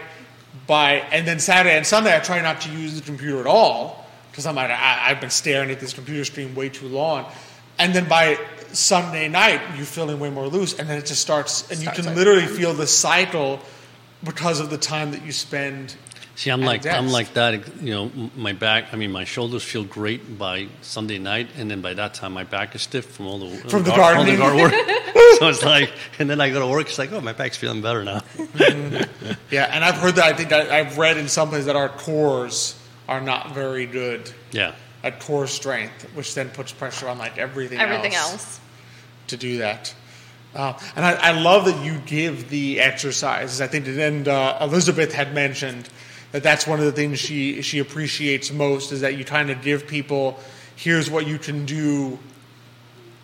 [0.65, 4.05] by and then Saturday and Sunday I try not to use the computer at all
[4.31, 7.25] because I'm like I, I've been staring at this computer screen way too long,
[7.77, 8.39] and then by
[8.71, 12.03] Sunday night you're feeling way more loose, and then it just starts, and Starts you
[12.03, 13.59] can literally feel the cycle
[14.23, 15.95] because of the time that you spend
[16.35, 17.81] See, I'm at a like I'm like that.
[17.81, 18.85] You know, my back.
[18.91, 22.43] I mean, my shoulders feel great by Sunday night, and then by that time, my
[22.43, 24.39] back is stiff from all the From the gar- all gardening.
[24.39, 24.71] guard work.
[25.39, 26.87] so it's like, and then I go to work.
[26.87, 28.21] It's like, oh, my back's feeling better now.
[29.51, 30.25] Yeah, and I've heard that.
[30.25, 32.75] I think I, I've read in some places that our cores
[33.07, 37.79] are not very good Yeah, at core strength, which then puts pressure on like everything,
[37.79, 38.59] Everything else, else.
[39.27, 39.93] to do that.
[40.55, 43.61] Uh, and I, I love that you give the exercises.
[43.61, 45.87] I think, and uh, Elizabeth had mentioned
[46.33, 49.61] that that's one of the things she she appreciates most is that you kind of
[49.61, 50.37] give people,
[50.75, 52.19] here's what you can do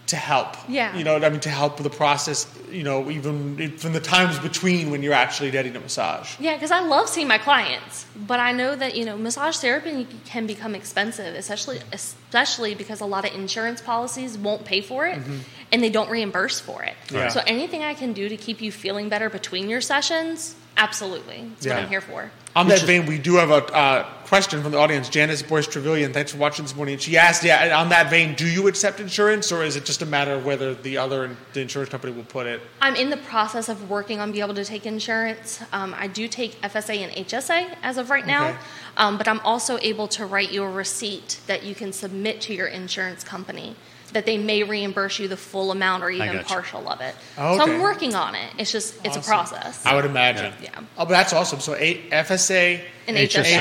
[0.10, 0.56] to help.
[0.68, 0.96] Yeah.
[0.96, 2.48] You know, I mean, to help with the process.
[2.72, 6.40] You know, even from the times between when you're actually getting a massage.
[6.40, 10.08] Yeah, because I love seeing my clients, but I know that you know massage therapy
[10.26, 15.18] can become expensive, especially especially because a lot of insurance policies won't pay for it
[15.18, 15.38] mm-hmm.
[15.72, 16.94] and they don't reimburse for it.
[17.12, 17.30] Yeah.
[17.30, 21.66] So anything I can do to keep you feeling better between your sessions, absolutely, that's
[21.66, 21.76] Yeah.
[21.76, 22.32] what I'm here for.
[22.56, 25.08] On that vein, we do have a uh, question from the audience.
[25.08, 26.98] Janice Boyce Trevelyan, thanks for watching this morning.
[26.98, 30.06] She asked, yeah, on that vein, do you accept insurance, or is it just a
[30.06, 32.62] matter of whether the other the insurance company will put it?
[32.82, 35.62] I'm in the process of working on being able to take insurance.
[35.72, 38.58] Um, I do take FSA and HSA as of right now, Okay.
[38.98, 42.54] um, but I'm also able to write you a receipt that you can submit to
[42.54, 43.76] your insurance company
[44.14, 47.16] that they may reimburse you the full amount or even partial of it.
[47.38, 47.64] Oh, So.
[47.64, 48.52] I'm working on it.
[48.58, 49.22] It's just it's Awesome.
[49.22, 49.86] a process.
[49.86, 50.54] I would imagine.
[50.62, 50.70] Yeah.
[50.98, 51.60] Oh, but that's awesome.
[51.60, 53.44] So a- FSA, And HSA.
[53.44, 53.60] HSA.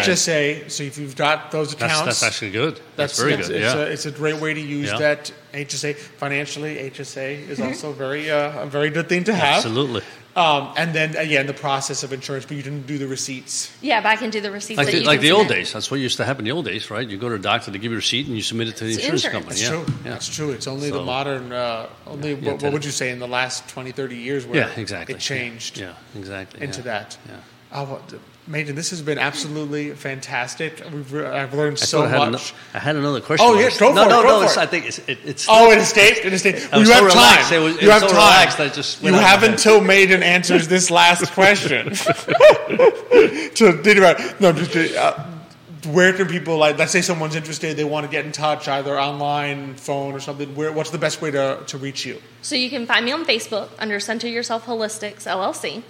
[0.65, 0.71] HSA.
[0.71, 2.81] So if you've got those accounts, that's that's actually good.
[2.97, 3.57] That's, very that's- good.
[3.63, 3.81] It's, yeah.
[3.81, 4.99] a, it's a great way to use Yeah.
[4.99, 6.77] that HSA financially.
[6.91, 7.69] HSA is Mm-hmm.
[7.69, 9.57] also very uh, a very good thing to have.
[9.57, 10.03] Absolutely.
[10.39, 13.73] Um, and then again, the process of insurance, but you didn't do the receipts.
[13.81, 15.73] Yeah, but I can do the receipts Like the, like the old days.
[15.73, 17.07] That's what used to happen in the old days, right?
[17.09, 18.85] You go to a doctor, they give you a receipt, and you submit it to
[18.85, 19.47] the It's insurance, insurance.
[19.47, 19.61] company.
[19.61, 19.85] That's yeah.
[19.85, 19.95] true.
[20.05, 20.11] Yeah.
[20.13, 20.51] That's true.
[20.53, 23.91] It's only the modern, uh, only, what, what would you say, in the last 20,
[23.91, 25.17] 30 years where Yeah, exactly.
[25.17, 26.63] it changed Yeah, exactly.
[26.63, 26.85] into yeah.
[26.85, 27.19] that.
[27.29, 27.35] Yeah.
[27.73, 30.83] Oh, well, th- Megan, this has been absolutely fantastic.
[30.91, 32.29] We've, re- I've learned I so I much.
[32.29, 33.47] ano- I had another question.
[33.47, 34.49] Oh, yeah, It's- go no, for it, no, go no.
[34.49, 34.59] for.
[34.61, 35.47] I think it's, it, it's.
[35.51, 36.25] Oh, it escaped.
[36.25, 36.67] It escaped.
[36.73, 37.51] I was you so have relaxed.
[37.51, 37.61] time.
[37.61, 38.17] It was- it you was have so time.
[38.17, 44.41] relaxed, I just you have until Megan answers this last question to think about.
[44.41, 45.25] No, just uh,
[45.93, 46.79] where can people like?
[46.79, 50.55] Let's say someone's interested, they want to get in touch, either online, phone, or something.
[50.55, 50.73] Where?
[50.73, 52.21] What's the best way to to reach you?
[52.43, 55.83] So you can find me on Facebook under Center Yourself Holistics LLC.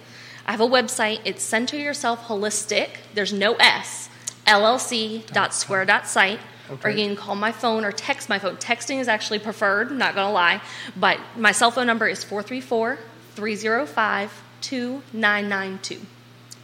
[0.49, 1.19] I have a website.
[1.25, 2.89] It's Center Yourself Holistic.
[3.13, 4.09] There's no S.
[4.47, 6.39] LLC.square.site.
[6.69, 6.99] Or Okay.
[6.99, 8.55] you can call my phone or text my phone.
[8.57, 10.59] Texting is actually preferred, not going to lie.
[10.97, 12.97] But my cell phone number is 434
[13.35, 16.01] 305 2992.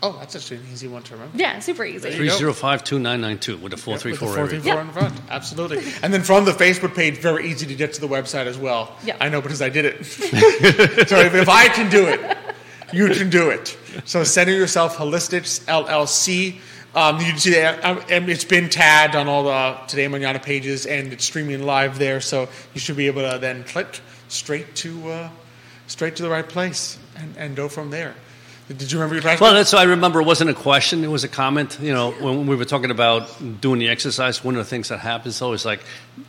[0.02, 1.38] Oh, that's actually an easy one to remember.
[1.38, 2.10] Yeah, super easy.
[2.10, 2.38] There you go.
[2.40, 4.82] 3052992 with a 434 With the area.
[4.82, 5.14] 434 in front.
[5.30, 5.84] Absolutely.
[6.02, 8.96] And then from the Facebook page, very easy to get to the website as well.
[9.06, 9.18] Yeah.
[9.22, 10.04] I know because I did it.
[11.08, 12.20] so if, if I can do it,
[12.94, 13.78] you can do it.
[14.06, 16.60] So Center Yourself Holistics LLC.
[16.96, 20.40] Um, you can see that um, and it's been tagged on all the Today Manana
[20.40, 22.22] pages, and it's streaming live there.
[22.22, 25.30] So you should be able to then click straight to uh,
[25.88, 28.16] straight to the right place and, and go from there.
[28.68, 29.44] Did you remember your question?
[29.44, 30.22] Well, that's I remember.
[30.22, 31.78] It wasn't a question; it was a comment.
[31.80, 33.30] You know, when we were talking about
[33.62, 35.82] doing the exercise, one of the things that happens though is like,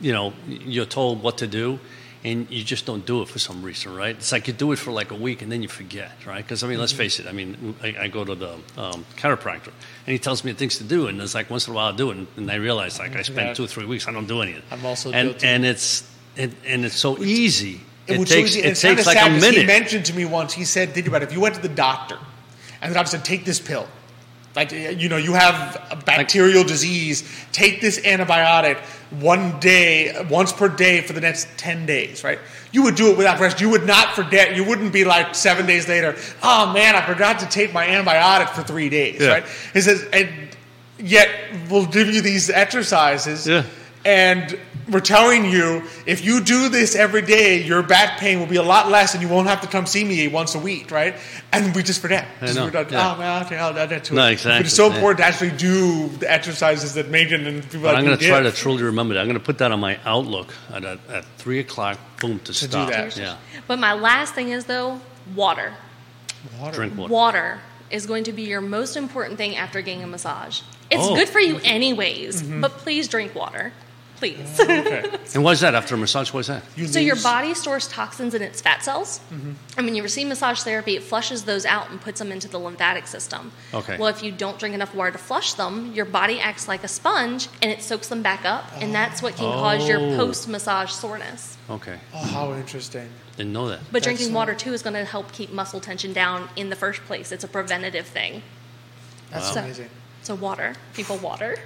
[0.03, 1.79] you know, you're told what to do,
[2.27, 4.17] and you just don't do it for some reason, right?
[4.17, 6.45] It's like you do it for like a week and then you forget, right?
[6.45, 7.27] Because I mean, let's face it.
[7.27, 9.69] I mean, I, I go to the um, chiropractor,
[10.07, 11.97] and he tells me things to do, and it's like once in a while I
[11.97, 13.55] do it, and, and I realize like I spend Yeah.
[13.55, 14.63] two or three weeks I don't do anything.
[14.73, 15.47] I'm also and guilty.
[15.47, 16.03] and it's
[16.37, 17.81] and, and it's so easy.
[18.09, 18.69] It was takes so easy.
[18.69, 20.53] it takes like sad a 'cause He mentioned to me once.
[20.53, 21.29] He said, "Think about it.
[21.29, 22.19] If you went to the doctor,
[22.83, 23.87] and the doctor said, take this pill,
[24.57, 27.23] like you know, you have a bacterial disease.
[27.53, 28.79] Take this antibiotic
[29.21, 32.39] one day, once per day for the next ten days, right?
[32.73, 33.61] You would do it without rest.
[33.61, 34.57] You would not forget.
[34.57, 36.17] You wouldn't be like seven days later.
[36.43, 39.29] Oh man, I forgot to take my antibiotic for three days, Yeah.
[39.29, 39.45] right?
[39.75, 40.29] He says, and
[40.99, 41.29] yet
[41.71, 43.65] we'll give you these exercises, Yeah.
[44.05, 48.57] and we're telling you if you do this every day, your back pain will be
[48.57, 51.17] a lot less, and you won't have to come see me once a week, right?
[51.53, 52.27] And we just forget.
[52.41, 53.15] I Just know, we're oh, yeah.
[53.15, 54.33] Oh man, okay, I'll add that to No, it.
[54.33, 54.95] exactly, But it's so yeah.
[54.95, 58.25] important to actually do the exercises that Megan and people But like I'm going to
[58.27, 59.21] try to truly remember that.
[59.21, 62.47] I'm going to put that on my Outlook at, at, at 3 o'clock, boom, to,
[62.47, 62.91] do stop.
[62.91, 63.17] that.
[63.17, 65.01] Yeah, But my last thing is, though,
[65.35, 65.73] water.
[66.61, 66.73] Water.
[66.77, 67.13] drink water.
[67.13, 67.59] Water
[67.91, 70.61] is going to be your most important thing after getting a massage.
[70.91, 71.17] It's Oh.
[71.17, 73.73] good for you, anyways, but please drink water.
[74.17, 74.57] Please.
[74.61, 75.11] Oh, okay.
[75.35, 76.33] And what is that after a massage?
[76.33, 76.63] What is that?
[76.77, 79.53] You So your body stores toxins in its fat cells, mm-hmm.
[79.77, 82.59] and when you receive massage therapy, it flushes those out and puts them into the
[82.59, 83.53] lymphatic system.
[83.75, 83.99] Okay.
[83.99, 86.89] Well, if you don't drink enough water to flush them, your body acts like a
[86.89, 90.17] sponge and it soaks them back up, and that's what can cause your Oh.
[90.17, 91.59] post-massage soreness.
[91.69, 93.09] Okay, Oh, how interesting.
[93.37, 93.81] didn't know that.
[93.87, 96.71] But That's drinking so- water too is going to help keep muscle tension down in
[96.71, 97.31] the first place.
[97.33, 98.43] It's a preventative thing.
[99.31, 99.91] That's So- amazing.
[100.23, 101.57] So water, people, water.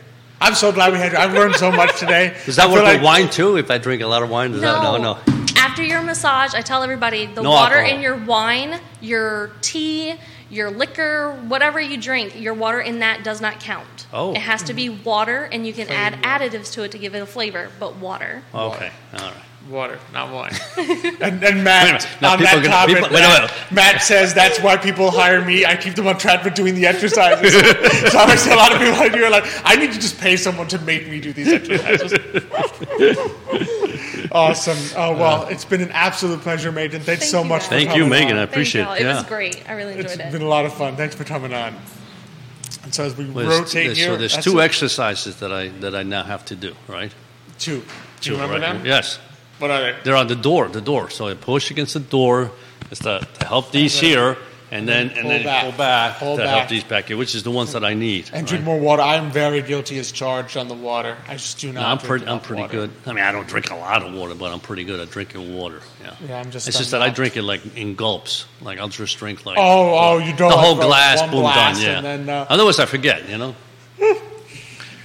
[0.40, 1.18] I'm so glad we had you.
[1.18, 2.34] I've learned so much today.
[2.46, 3.56] Does that I feel work like- with wine too?
[3.56, 4.82] If I drink a lot of wine, does that?
[4.82, 5.18] No, no.
[5.56, 7.96] After your massage, I tell everybody the No water alcohol.
[7.96, 10.14] in your wine, your tea,
[10.48, 14.06] your liquor, whatever you drink, your water in that does not count.
[14.12, 14.32] Oh.
[14.32, 16.58] It has to be water, and you can add Flavored water.
[16.58, 18.42] additives to it to give it a flavor, but water.
[18.54, 19.34] Okay, all right.
[19.68, 20.52] Water, not wine.
[21.20, 22.22] and, and Matt, Wait a.
[22.22, 23.52] Now on people that gonna- topic, people- Matt.
[23.70, 25.64] Matt says that's why people hire me.
[25.64, 27.52] I keep them on track for doing the exercises.
[28.12, 30.18] so I see a lot of people like you are like, I need to just
[30.18, 32.12] pay someone to make me do these exercises.
[34.32, 34.76] awesome.
[34.96, 37.00] Oh uh, well, it's been an absolute pleasure, Megan.
[37.02, 37.68] Thanks Thank so you, much guys.
[37.68, 38.36] for Thank you, Megan.
[38.38, 39.02] I appreciate Thank it.
[39.04, 39.10] y'all.
[39.10, 39.20] It Yeah.
[39.20, 39.62] was great.
[39.68, 40.96] I really It's enjoyed It's been a lot of fun.
[40.96, 41.76] Thanks for coming on.
[42.82, 44.64] And so as we Well, there's- rotate there's- here, so there's two it.
[44.64, 47.12] exercises that I that I now have to do, right?
[47.58, 47.84] Two.
[48.20, 48.72] Do you remember right?
[48.74, 48.84] them?
[48.86, 49.18] Yes.
[49.60, 49.96] What are they?
[50.02, 51.10] They're on the door, the door.
[51.10, 52.50] So I push against the door.
[52.90, 54.36] It's to, to help these here,
[54.72, 55.62] and then and Pull then back.
[55.62, 56.56] pull back Pull to back.
[56.58, 58.24] help these back here, which is the ones that I need.
[58.32, 58.46] And right?
[58.46, 59.02] drink more water.
[59.02, 61.16] I'm very guilty as charged on the water.
[61.28, 61.80] I just do not.
[61.82, 62.24] No, I'm drink pretty.
[62.24, 62.72] I'm enough pretty water.
[62.78, 62.90] good.
[63.06, 65.54] I mean, I don't drink a lot of water, but I'm pretty good at drinking
[65.54, 65.82] water.
[66.02, 66.14] Yeah.
[66.26, 68.46] Yeah, I'm just- It's just that I drink it like in gulps.
[68.60, 69.56] Like I'll just drink like.
[69.58, 71.76] Oh, oh, you don't The whole glass, boom, done.
[71.80, 71.98] Yeah.
[71.98, 73.28] and then, uh, Otherwise, I forget.
[73.28, 73.54] You know.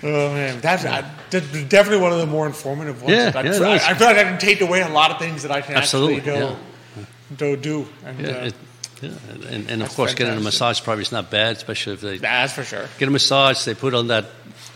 [0.08, 3.16] Oh man, that's uh, that's definitely one of the more informative ones.
[3.16, 5.42] Yeah, that yeah, I, I, feel like I can take away a lot of things
[5.42, 6.58] that I can Absolutely, actually go,
[7.38, 7.88] go do.
[8.06, 8.28] And, Yeah.
[8.30, 8.54] uh, It,
[9.02, 9.10] yeah.
[9.50, 12.54] And, and of course, getting a massage probably is not bad, especially if they that's
[12.54, 12.88] for sure.
[13.00, 13.66] get a massage.
[13.66, 14.26] They put on that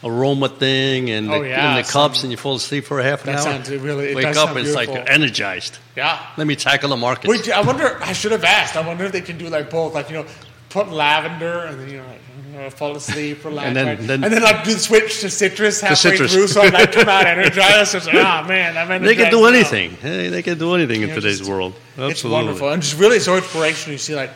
[0.03, 3.03] aroma thing and Oh, the, yeah, and the cups, and you fall asleep for a
[3.03, 3.43] half an That hour.
[3.43, 5.77] sounds- it really- it Wake up, and it's like energized.
[5.95, 6.19] Yeah.
[6.37, 7.29] Let me tackle the market.
[7.29, 7.97] Wait, I wonder.
[8.01, 8.75] I should have asked.
[8.75, 9.93] I wonder if they can do like both.
[9.93, 10.25] Like you know,
[10.69, 12.21] put lavender and then you know, like,
[12.59, 13.97] know fall asleep, relax, And then- right?
[14.07, 16.33] then- and then like do switch to citrus halfway citrus.
[16.33, 17.95] through, so I like come out energized.
[17.95, 19.03] It's like, oh man, I'm energized.
[19.05, 19.97] They can do now." anything.
[20.01, 21.73] Hey, they can do anything in Yeah, today's just- world.
[21.91, 22.11] Absolutely.
[22.11, 23.93] It's wonderful and just really so inspirational.
[23.93, 24.31] You see, like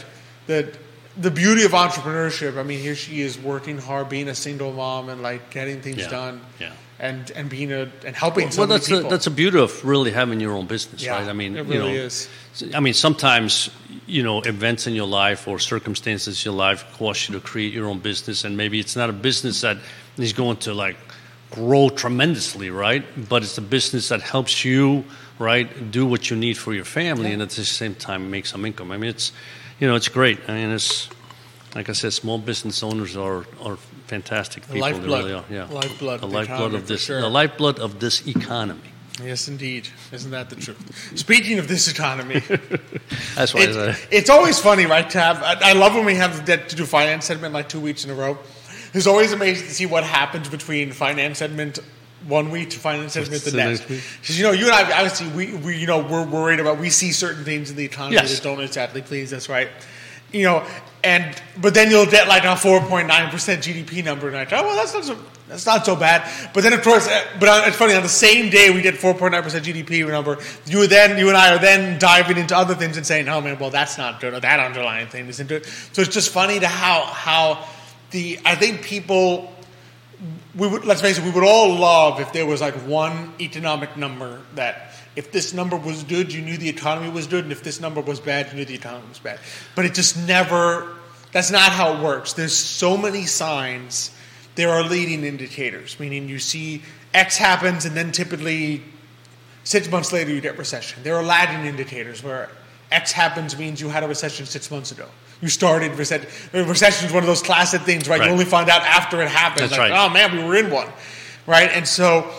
[0.48, 0.68] the
[1.16, 2.58] the beauty of entrepreneurship.
[2.58, 5.98] I mean, here she is working hard, being a single mom, and like getting things
[6.00, 6.42] Yeah, done.
[6.60, 6.72] yeah.
[7.04, 9.10] And and being a and helping so well, that's the, people.
[9.10, 11.28] that's the beauty of really having your own business, Yeah, right?
[11.28, 12.30] I mean, it you know, is.
[12.74, 13.70] I mean, sometimes
[14.08, 17.74] you know events in your life or circumstances in your life cause you to create
[17.74, 19.78] your own business, and maybe it's not a business that
[20.18, 20.98] is going to like
[21.52, 23.04] grow tremendously, right?
[23.30, 25.04] But it's a business that helps you,
[25.40, 28.66] right, do what you need for your family, and at the same time make some
[28.66, 28.92] income.
[28.94, 29.34] I mean, it's
[29.80, 30.40] you know, it's great.
[30.48, 31.10] I mean, it's
[31.76, 33.78] like I said, small business owners are are
[34.18, 34.88] fantastic The people.
[34.88, 35.24] They lifeblood.
[35.26, 35.46] really are.
[35.50, 37.22] Yeah, Lifeblood the of the lifeblood of this, sure.
[37.22, 38.90] the lifeblood of this economy.
[39.24, 39.88] Yes, indeed.
[40.12, 40.82] Isn't that the truth?
[41.16, 42.40] Speaking of this economy,
[43.36, 45.08] That's why it, it's always funny, right?
[45.12, 47.80] To have, I, I love when we have that to do finance segment like two
[47.80, 48.38] weeks in a row.
[48.94, 51.80] It's always amazing to see what happens between finance segment
[52.28, 53.82] one week to finance segment the the next.
[53.88, 56.90] Because you know, you and I obviously we, we you know we're worried about we
[56.90, 58.34] see certain things in the economy Yes.
[58.36, 59.70] that don't exactly please us, right?
[60.34, 60.68] You know,
[61.04, 64.46] and but then you'll get like a four point nine percent GDP number, and I
[64.46, 65.18] go, well, that's not so
[65.48, 66.52] that's not so bad.
[66.54, 68.98] But then of course, uh, but uh, it's funny on the same day we get
[68.98, 72.56] four point nine percent GDP number, you then you and I are then diving into
[72.56, 75.48] other things and saying, oh man, well that's not good, or that underlying thing isn't
[75.48, 75.66] good.
[75.66, 77.68] So it's just funny to how how
[78.12, 79.54] the I think people
[80.56, 83.98] we would let's face it, we would all love if there was like one economic
[83.98, 87.64] number that if this number was good, you knew the economy was good, and if
[87.64, 89.40] this number was bad, you knew the economy was bad.
[89.76, 90.96] But it just never
[91.34, 92.34] that's not how it works.
[92.34, 94.12] There's so many signs.
[94.56, 98.84] There are leading indicators, meaning you see X happens and then typically
[99.64, 101.02] six months later you get recession.
[101.04, 102.50] There are lagging indicators where
[102.92, 105.08] X happens means you had a recession six months ago.
[105.42, 106.30] You started recession.
[106.54, 108.20] Recession is one of those classic things, right?
[108.20, 108.28] Right.
[108.28, 109.72] You only find out after it happens.
[109.72, 110.06] That's like, right.
[110.06, 110.88] oh man, we were in one,
[111.48, 111.72] right?
[111.72, 112.30] And so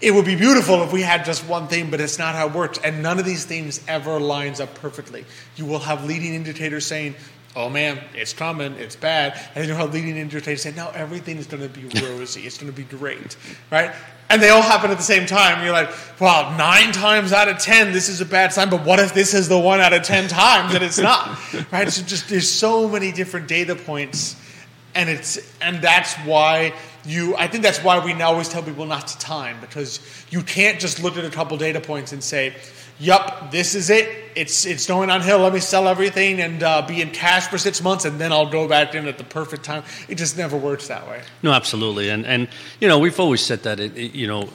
[0.00, 2.54] it would be beautiful if we had just one thing, but it's not how it
[2.54, 2.78] works.
[2.78, 5.24] And none of these things ever lines up perfectly.
[5.56, 7.14] You will have leading indicators saying,
[7.54, 11.46] "Oh man, it's coming, it's bad," and you'll have leading indicators saying, "No, everything is
[11.46, 12.46] going to be rosy.
[12.46, 13.36] it's going to be great,"
[13.70, 13.92] right?
[14.28, 15.64] And they all happen at the same time.
[15.64, 18.98] You're like, "Well, nine times out of ten, this is a bad sign." But what
[18.98, 21.38] if this is the one out of ten times that it's not?
[21.72, 21.90] right?
[21.90, 24.36] So just there's so many different data points
[24.96, 26.74] and it's and that's why
[27.06, 30.80] you i think that's why we always tell people not to time because you can't
[30.80, 32.54] just look at a couple data points and say
[32.98, 34.08] yup this is it.
[34.36, 35.38] It's it's going on hill.
[35.38, 38.50] Let me sell everything and uh, be in cash for six months and then i'll
[38.50, 39.82] go back in at the perfect time.
[40.08, 41.22] It just never works that way.
[41.42, 42.48] No, absolutely, and and
[42.80, 44.48] you know we've always said that it, it- you know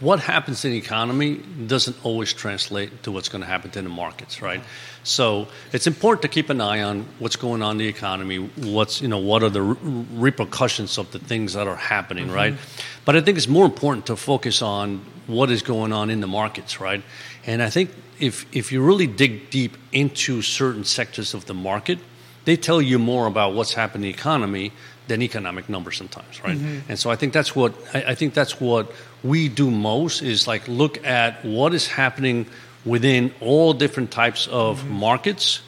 [0.00, 3.90] what happens in the economy doesn't always translate to what's going to happen in the
[3.90, 4.60] markets, right?
[5.08, 8.38] So it's important to keep an eye on what's going on in the economy.
[8.38, 12.52] What's you know what are the re- repercussions of the things that are happening, right?
[12.52, 13.02] Mm-hmm.
[13.04, 16.26] But I think it's more important to focus on what is going on in the
[16.26, 17.02] markets, right?
[17.46, 17.90] And I think
[18.20, 21.98] if if you really dig deep into certain sectors of the market,
[22.44, 24.72] they tell you more about what's happening in the economy
[25.06, 26.58] than economic numbers sometimes, right?
[26.58, 26.90] Mm-hmm.
[26.90, 28.92] And so I think that's what I, I think that's what
[29.24, 32.46] we do most is like look at what is happening
[32.84, 35.60] within all different types of markets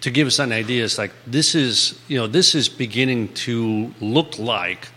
[0.00, 0.84] to give us an idea.
[0.84, 4.88] It's like this is you know this is beginning to look like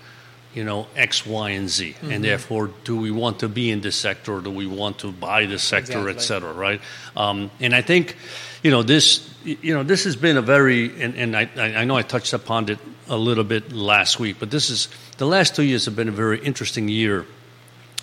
[0.53, 3.95] you know X, Y, and Z, and therefore, do we want to be in this
[3.95, 6.15] sector, or do we want to buy this sector, Exactly.
[6.15, 6.81] et cetera, right?
[7.15, 8.15] Um, and I think,
[8.63, 11.95] you know, this, you know, this has been a very, and, and I, I know
[11.95, 15.63] I touched upon it a little bit last week, but this is the last two
[15.63, 17.25] years have been a very interesting year,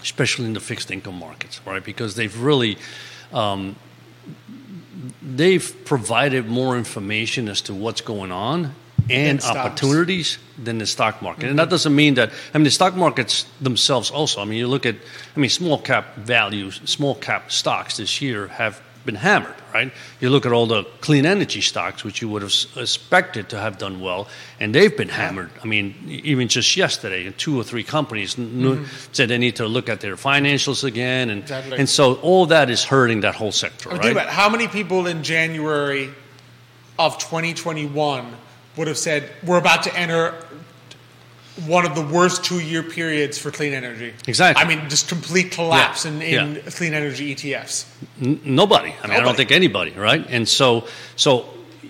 [0.00, 1.84] especially in the fixed income markets, right?
[1.84, 2.78] Because they've really.
[3.32, 3.76] Um,
[5.22, 8.74] they've provided more information as to what's going on
[9.08, 11.48] and opportunities than the stock market.
[11.48, 14.68] And that doesn't mean that, I mean, the stock markets themselves also, I mean, you
[14.68, 14.96] look at,
[15.36, 19.92] I mean, small cap values, small cap stocks this year have been hammered, right?
[20.20, 23.78] You look at all the clean energy stocks, which you would have expected to have
[23.78, 24.28] done well,
[24.60, 25.50] and they've been hammered.
[25.62, 28.84] I mean, even just yesterday, two or three companies kn- mm-hmm.
[29.12, 31.30] said they need to look at their financials again.
[31.30, 31.78] And, Exactly.
[31.78, 34.12] and so all that is hurting that whole sector, right?
[34.12, 36.10] about how many people in January
[36.98, 38.26] of 2021
[38.76, 40.34] would have said we're about to enter
[41.66, 44.12] one of the worst two-year periods for clean energy.
[44.28, 44.62] Exactly.
[44.62, 46.10] I mean, just complete collapse Yeah.
[46.12, 46.70] in, in Yeah.
[46.70, 47.86] clean energy ETFs.
[48.20, 48.94] N- nobody.
[49.02, 50.24] I mean, I don't think anybody, right?
[50.28, 51.46] And so, so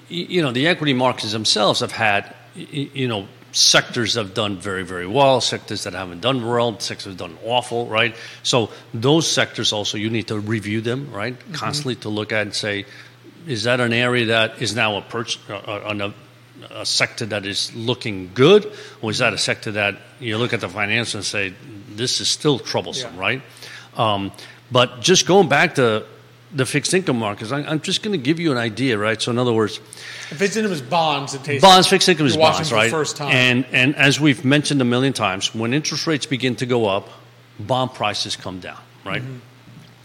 [0.08, 5.06] you know, the equity markets themselves have had, you know, sectors have done very, very
[5.06, 8.14] well, sectors that haven't done well, sectors have done awful, right?
[8.42, 11.36] So those sectors also you need to review them, right?
[11.36, 11.54] Mm-hmm.
[11.54, 12.84] Constantly to look at and say,
[13.48, 16.14] is that an area that is now a, perch, uh, uh, a,
[16.70, 18.70] a sector that is looking good,
[19.02, 21.52] or is that a sector that you look at the financials and say
[21.96, 23.20] this is still troublesome, Yeah.
[23.20, 23.42] right?
[23.96, 24.32] Um,
[24.70, 26.04] but just going back to
[26.52, 29.20] the fixed income markets, I, I'm just going to give you an idea, right?
[29.20, 29.80] So in other words,
[30.30, 32.90] If it's in them as bonds, it bonds, fixed income is bonds, right?
[32.90, 33.32] first time.
[33.32, 37.08] And and as we've mentioned a million times, when interest rates begin to go up,
[37.58, 39.22] bond prices come down, right?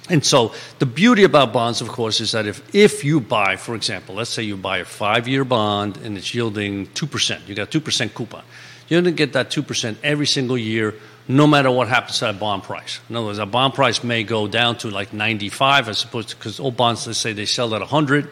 [0.10, 3.76] And so the beauty about bonds, of course, is that if, if you buy, for
[3.76, 7.70] example, let's say you buy a five year bond and it's yielding 2%, you got
[7.70, 8.44] 2% coupon.
[8.88, 10.96] You're going to get that 2% every single year,
[11.28, 13.00] no matter what happens to that bond price.
[13.10, 16.36] In other words, a bond price may go down to like 95 as opposed to,
[16.36, 18.28] because old bonds, let's say they sell at 100.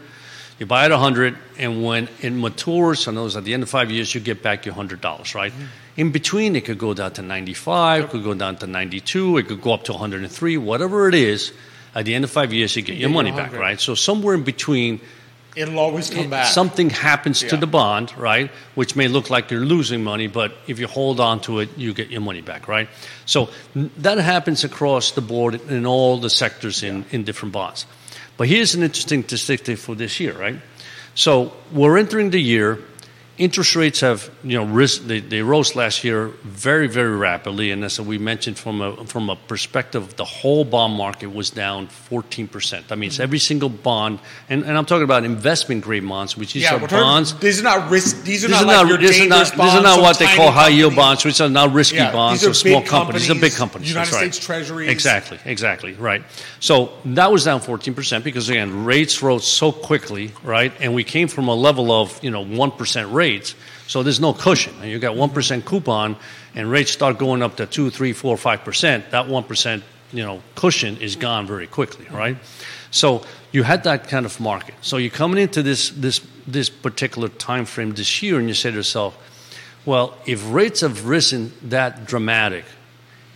[0.60, 3.70] You buy at 100, and when it matures, in other words, at the end of
[3.70, 5.54] five years, you get back your $100, right?
[5.54, 5.64] Mm-hmm.
[6.00, 9.48] In between, it could go down to 95, it could go down to 92, it
[9.50, 11.52] could go up to 103, whatever it is.
[11.94, 13.80] At the end of five years, you get You your get money your back, right?
[13.82, 15.02] So somewhere in between,
[15.58, 16.46] It'll always come back.
[16.54, 18.50] something happens to the bond, right?
[18.76, 21.94] Which may look like you're losing money, but if you hold on to it, you
[21.94, 22.88] get your money back, right?
[23.26, 23.50] So
[23.98, 27.86] that happens across the board in all the sectors in, in different bonds.
[28.38, 30.56] But here's an interesting statistic for this year, right?
[31.16, 32.80] So we're entering the year.
[33.40, 37.84] Interest rates have, you know, ris- they, they rose last year very, very rapidly, and
[37.84, 42.48] as we mentioned, from a from a perspective, the whole bond market was down 14
[42.48, 42.90] percent.
[42.90, 43.24] That means mm-hmm.
[43.24, 44.20] every single bond,
[44.50, 47.34] and, and I'm talking about investment grade bonds, which these yeah, are we're talking, bonds
[47.40, 48.24] These are not risk.
[48.24, 49.74] These are these not are like not, your these are not, bonds.
[49.74, 52.42] these are not what they call high yield bonds, which are not risky Yeah, bonds.
[52.42, 53.22] these are or small big companies.
[53.22, 53.90] These are big companies, companies.
[53.90, 54.34] United that's right.
[54.34, 54.90] States Treasuries.
[54.90, 56.24] Exactly, exactly, right.
[56.60, 60.74] So that was down 14% because, again, rates rose so quickly, right?
[60.80, 63.56] And we came from a level of, you know, 1% rates.
[63.88, 64.74] So there's no cushion.
[64.82, 66.16] And you got 1% coupon
[66.56, 69.10] and rates start going up to 2, 3, 4, 5%.
[69.12, 72.38] That 1%, you know, cushion is gone very quickly, right?
[72.92, 74.76] So you had that kind of market.
[74.82, 78.72] So you're coming into this, this, this particular time frame this year and you say
[78.72, 79.18] to yourself,
[79.86, 82.66] well, if rates have risen that dramatic,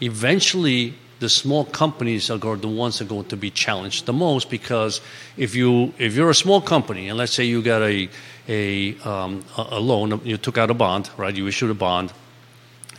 [0.01, 4.11] eventually the small companies are going, the ones that are going to be challenged the
[4.13, 4.99] most because
[5.38, 8.09] if you if you're a small company and let's say you got a
[8.49, 11.34] a um, a loan you took out a bond right?
[11.34, 12.11] You issued a bond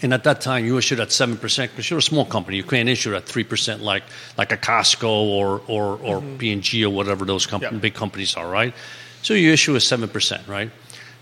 [0.00, 2.64] and at that time you issued at seven percent because you're a small company you
[2.64, 4.04] can't issue at three percent like
[4.40, 5.04] like a Costco
[5.38, 7.70] or or or P&G or whatever those Yeah.
[7.86, 8.72] big companies are right?
[9.20, 10.70] So you issue a seven percent right?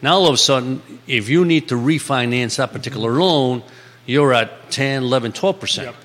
[0.00, 3.62] Now all of a sudden if you need to refinance that particular loan
[4.06, 5.86] you're at 10 11 12 percent.
[5.88, 5.96] Yep.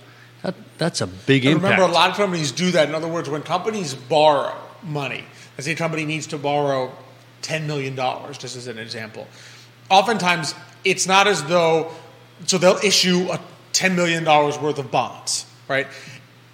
[0.48, 2.88] That, that's a big And impact remember, a lot of companies do that.
[2.88, 5.26] In other words, when companies borrow money,
[5.58, 6.94] let's say a company needs to borrow
[7.42, 7.98] $10 million,
[8.32, 9.28] just as an example,
[9.90, 11.92] oftentimes it's not as though,
[12.46, 13.42] so they'll issue a
[13.74, 15.88] $10 million worth of bonds, right?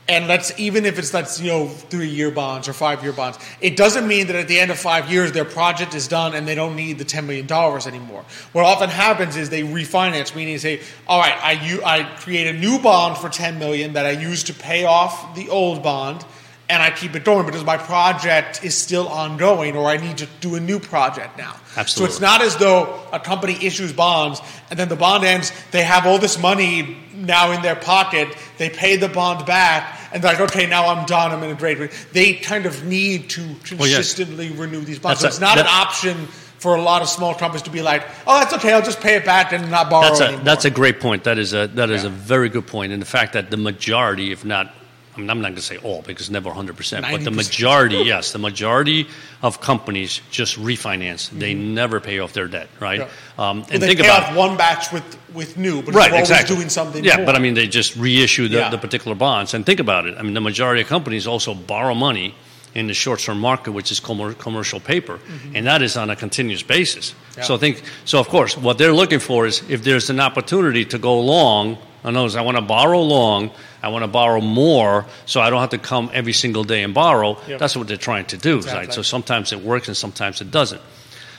[0.10, 3.39] And let's even if it's that's you know three year bonds or five year bonds,
[3.62, 6.45] it doesn't mean that at the end of five years their project is done and
[6.45, 8.26] they don't need the ten million dollars anymore.
[8.51, 12.47] What often happens is they refinance, meaning they say, all right, I u- I create
[12.47, 16.26] a new bond for 10 million that I use to pay off the old bond,
[16.68, 20.28] and I keep it going because my project is still ongoing, or I need to
[20.41, 21.56] do a new project now.
[21.88, 25.84] So it's not as though a company issues bonds and then the bond ends, they
[25.84, 30.34] have all this money now in their pocket, they pay the bond back, and they're
[30.34, 31.91] like, okay, now I'm done, I'm in a great.
[32.11, 33.67] They kind of need to yes.
[33.67, 35.21] consistently renew these bonds.
[35.21, 36.28] That's so it's not an option
[36.59, 39.15] for a lot of small companies to be like, oh, that's okay, I'll just pay
[39.15, 40.45] it back and not borrow That's a anymore.
[40.45, 41.26] that's a great point.
[41.26, 42.09] That is a that is Yeah.
[42.09, 42.93] a very good point.
[42.93, 44.74] And the fact that the majority, if not,
[45.16, 47.97] I mean, I'm not going to say all because never 100 percent, but the majority,
[47.97, 49.07] yes, the majority
[49.43, 51.30] of companies just refinance.
[51.30, 52.99] They never pay off their debt, right?
[53.01, 53.07] Yeah.
[53.38, 55.03] Um, Well, and they think pay about off one batch with,
[55.34, 56.55] with new, but right, they're always exactly.
[56.55, 57.28] doing something Yeah, more.
[57.28, 58.70] but I mean, they just reissue the, Yeah.
[58.70, 59.53] the particular bonds.
[59.53, 60.16] And think about it.
[60.18, 62.34] I mean, the majority of companies also borrow money
[62.74, 65.20] in the short-term market, which is commer- commercial paper,
[65.53, 67.11] and that is on a continuous basis.
[67.11, 67.39] Mm-hmm.
[67.39, 67.45] Yeah.
[67.45, 67.84] So think.
[68.05, 71.78] So of course, what they're looking for is if there's an opportunity to go long.
[72.05, 73.51] I know I want to borrow long.
[73.84, 76.94] I want to borrow more, so I don't have to come every single day and
[76.94, 77.38] borrow.
[77.48, 77.60] Yep.
[77.60, 78.80] That's what they're trying to do, Exactly.
[78.88, 78.94] right?
[78.94, 80.82] So sometimes it works and sometimes it doesn't.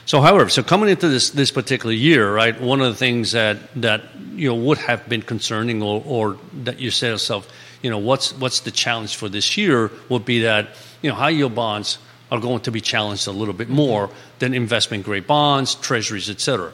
[0.07, 3.57] So, however, so coming into this this particular year, right, one of the things that
[3.81, 4.03] that
[4.35, 7.49] you know would have been concerning, or, or that you say to yourself,
[7.81, 10.69] you know, what's what's the challenge for this year would be that
[11.01, 11.99] you know high yield bonds
[12.31, 16.41] are going to be challenged a little bit more than investment grade bonds, treasuries, et
[16.41, 16.73] cetera.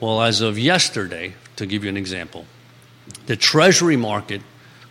[0.00, 2.44] Well, as of yesterday, to give you an example,
[3.26, 4.42] the treasury market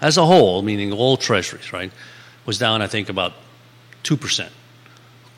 [0.02, 1.92] as a whole, meaning all treasuries, right,
[2.46, 3.34] was down, I think, about
[4.04, 4.50] 2%.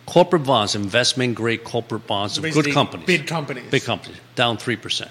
[0.05, 3.05] Corporate bonds, investment grade corporate bonds of Basically, good companies.
[3.05, 3.70] big companies.
[3.70, 5.07] Big companies, down 3%.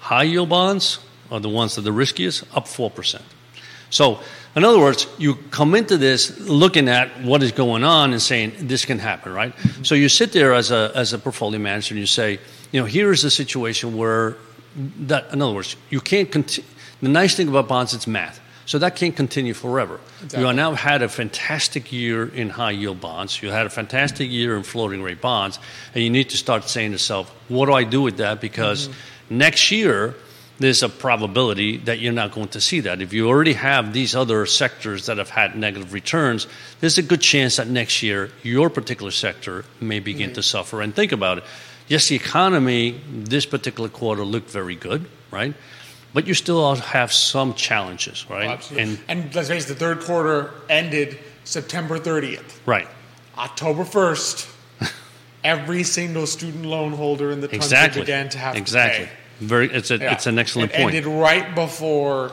[0.00, 0.98] High yield bonds
[1.30, 3.22] are the ones that are the riskiest, up 4%.
[3.90, 4.20] So,
[4.56, 8.52] in other words, you come into this looking at what is going on and saying
[8.58, 9.54] this can happen, right?
[9.56, 9.82] Mm-hmm.
[9.82, 12.38] So you sit there as a as a portfolio manager and you say,
[12.70, 14.36] you know, here is a situation where
[15.06, 16.68] that, in other words, you can't continue.
[17.02, 18.40] The nice thing about bonds, it's math.
[18.66, 19.94] So that can't continue forever.
[20.20, 20.48] You Exactly.
[20.48, 23.42] are now had a fantastic year in high yield bonds.
[23.42, 25.58] You had a fantastic year in floating rate bonds,
[25.94, 28.88] and you need to start saying to yourself, "What do I do with that?" Because
[29.28, 30.14] next year,
[30.60, 33.02] there's a probability that you're not going to see that.
[33.02, 36.46] If you already have these other sectors that have had negative returns,
[36.80, 40.34] there's a good chance that next year your particular sector may begin Mm-hmm.
[40.36, 40.80] to suffer.
[40.80, 41.44] And think about it.
[41.88, 45.52] Yes, the economy this particular quarter looked very good, right?
[46.14, 48.46] But you still have some challenges, right?
[48.46, 48.82] Oh, absolutely.
[49.08, 52.58] And And, let's face it, the third quarter ended September 30th.
[52.66, 52.88] right.
[53.36, 54.48] October 1st,
[55.44, 58.02] every single student loan holder in the country Exactly.
[58.02, 59.06] began to have exactly.
[59.06, 59.16] to pay.
[59.40, 59.66] Very.
[59.72, 59.98] It's a.
[59.98, 60.12] Yeah.
[60.12, 60.94] It's an excellent it point.
[60.94, 62.30] ended right before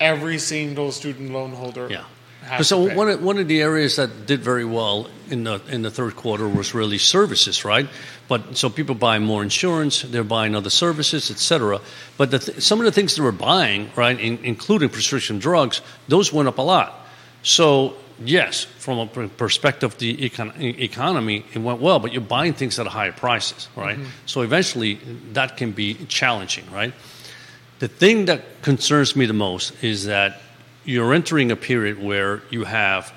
[0.00, 1.88] every single student loan holder.
[1.90, 2.04] Yeah.
[2.62, 5.90] So one of, one of the areas that did very well in the in the
[5.90, 7.88] third quarter was really services, right?
[8.28, 11.80] But so people buy more insurance, they're buying other services, et cetera.
[12.16, 15.82] But the th- some of the things they were buying, right, in, including prescription drugs,
[16.08, 17.06] those went up a lot.
[17.42, 21.98] So yes, from a perspective of the econ- economy, it went well.
[21.98, 23.98] But you're buying things at higher prices, right?
[24.26, 24.98] So eventually,
[25.34, 26.92] that can be challenging, right?
[27.78, 30.40] The thing that concerns me the most is that
[30.84, 33.12] you're entering a period where you have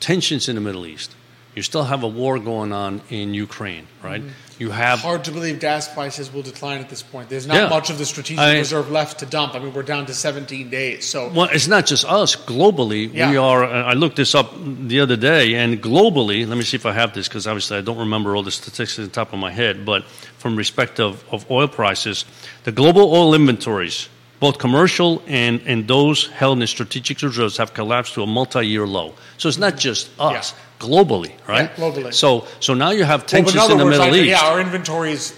[0.00, 1.14] tensions in the Middle East.
[1.54, 4.22] You still have a war going on in Ukraine, right?
[4.58, 7.28] You have Hard to believe gas prices will decline at this point.
[7.28, 7.68] There's not Yeah.
[7.68, 9.54] much of the strategic I- reserve left to dump.
[9.54, 11.04] I mean, we're down to 17 days.
[11.04, 12.34] So well, it's not just us.
[12.34, 13.64] Globally, we are.
[13.64, 16.92] uh, I looked this up the other day, and globally, let me see if I
[16.92, 19.52] have this because obviously I don't remember all the statistics at the top of my
[19.52, 19.84] head.
[19.84, 20.04] But
[20.38, 22.24] from respect of, of oil prices,
[22.64, 24.08] the global oil inventories,
[24.44, 29.14] both commercial and, and those held in strategic reserves, have collapsed to a multi-year low.
[29.38, 30.52] So it's not just us.
[30.78, 31.70] Globally, right?
[31.70, 32.12] Yeah, globally.
[32.12, 34.28] So, so now you have Well, tensions but in in the words, Middle East.
[34.28, 35.32] Yeah, our inventories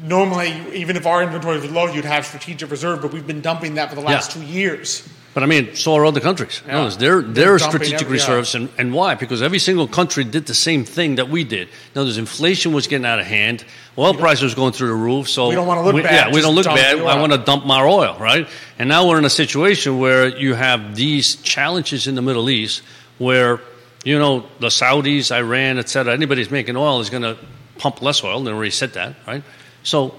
[0.00, 3.74] normally, even if our inventory was low, you'd have strategic reserve, but we've been dumping
[3.74, 4.42] that for the last Yeah.
[4.42, 5.08] two years.
[5.36, 6.62] But I mean, so are other countries.
[6.66, 6.88] Yeah.
[6.98, 8.22] There, They're there are strategic every- yeah.
[8.22, 9.16] reserves, and, and why?
[9.16, 11.68] Because every single country did the same thing that we did.
[11.94, 13.62] Now, there's inflation was getting out of hand,
[13.98, 15.28] oil prices was going through the roof.
[15.28, 16.98] So We don't wanna look we- bad, Yeah, we don't look bad.
[17.00, 18.48] I want to dump my oil, right?
[18.78, 22.80] And now we're in a situation where you have these challenges in the Middle East,
[23.18, 23.60] where
[24.04, 26.14] you know the Saudis, Iran, et cetera.
[26.14, 27.36] Anybody's making oil is going to
[27.76, 28.40] pump less oil.
[28.42, 29.42] They already said that, right?
[29.82, 30.14] So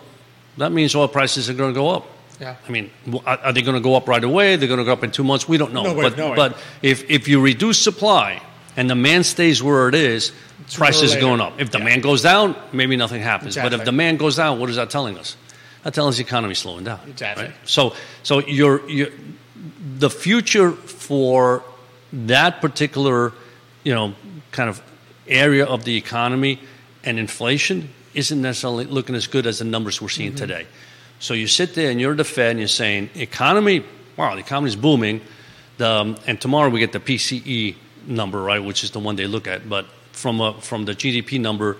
[0.58, 2.06] that means oil prices are going to go up.
[2.40, 2.56] Yeah.
[2.68, 2.92] I mean,
[3.26, 4.56] are are they going to go up right away?
[4.56, 5.48] They're going to go up in two months?
[5.48, 5.84] We don't know.
[5.84, 6.36] No way of but knowing.
[6.36, 8.42] but if, if you reduce supply
[8.76, 10.32] and demand stays where it is,
[10.74, 11.22] prices are later.
[11.22, 11.60] going up.
[11.60, 11.80] If Yeah.
[11.80, 13.56] demand goes down, maybe nothing happens.
[13.56, 15.36] But if demand goes down, what is that telling us?
[15.84, 17.00] That tells us the economy's slowing down.
[17.08, 17.46] Exactly.
[17.46, 17.54] Right?
[17.66, 19.10] So so you're, you're,
[19.98, 21.64] the future for
[22.14, 23.34] that particular,
[23.84, 24.14] you know,
[24.52, 24.82] kind of
[25.28, 26.60] area of the economy
[27.04, 30.38] and inflation isn't necessarily looking as good as the numbers we're seeing mm-hmm.
[30.38, 30.68] today.
[31.20, 33.84] So you sit there and you're the Fed and you're saying, economy,
[34.18, 35.22] wow, the economy's booming.
[35.78, 37.76] The, um, and tomorrow we get the PCE
[38.08, 39.68] number, right, which is the one they look at.
[39.70, 41.78] But from, a, from the GDP number,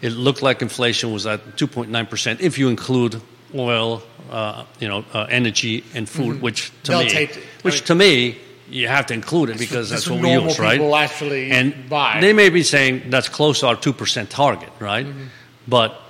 [0.00, 3.20] it looked like inflation was at 2.9% if you include
[3.54, 7.74] oil, uh, you know, uh, energy and food, which to They'll me, take- I which
[7.74, 8.38] mean- to me,
[8.68, 10.78] you have to include it because That's what we use, right?
[10.78, 12.20] people actually and buy.
[12.20, 15.04] they may be saying that's close to our two percent target, right?
[15.04, 15.24] Mm-hmm.
[15.66, 16.00] But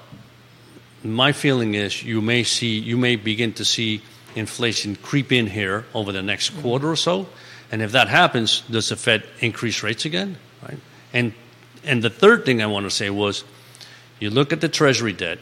[1.02, 4.02] my feeling is you may see you may begin to see
[4.34, 6.62] inflation creep in here over the next Mm-hmm.
[6.62, 7.26] quarter or so,
[7.72, 10.78] and if that happens, does the Fed increase rates again, right?
[11.12, 11.32] And
[11.84, 13.44] and the third thing I want to say was,
[14.20, 15.38] you look at the Treasury debt.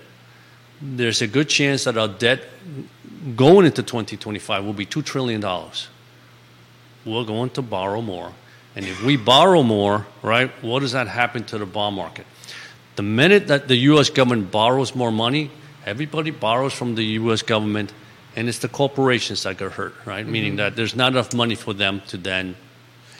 [0.81, 2.45] There's a good chance that our debt
[3.35, 5.89] going into 2025 will be two trillion dollars
[7.05, 8.33] we're going to borrow more.
[8.77, 12.27] And if we borrow more, right, what does that happen to the bond market?
[12.99, 14.11] The minute that the U.S.
[14.11, 15.53] government borrows more money,
[15.87, 17.43] everybody borrows from the U.S.
[17.43, 17.93] government,
[18.35, 20.25] and it's the corporations that get hurt, right?
[20.25, 20.33] Mm-hmm.
[20.33, 22.57] Meaning that there's not enough money for them to then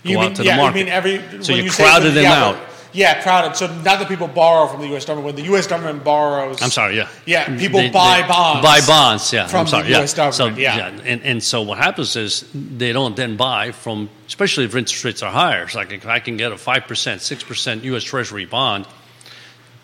[0.03, 0.79] go You out mean, to yeah, the market.
[0.81, 2.59] you mean every So when you crowded them yeah, out.
[2.93, 3.55] Yeah, crowded.
[3.55, 5.05] So now that people borrow from the U.S.
[5.05, 5.69] government, when the U.S.
[5.69, 7.09] government borrows, I'm sorry, yeah.
[7.25, 9.47] Yeah, mm, people They- buy they bonds Buy bonds, yeah.
[9.47, 10.03] from I'm sorry, the yeah.
[10.03, 10.89] US government, So, yeah.
[11.05, 15.23] And, and so what happens is they don't then buy from, especially if interest rates
[15.23, 15.63] are higher.
[15.63, 18.03] It's like if I can get a 5%, 6% U.S.
[18.03, 18.85] Treasury bond,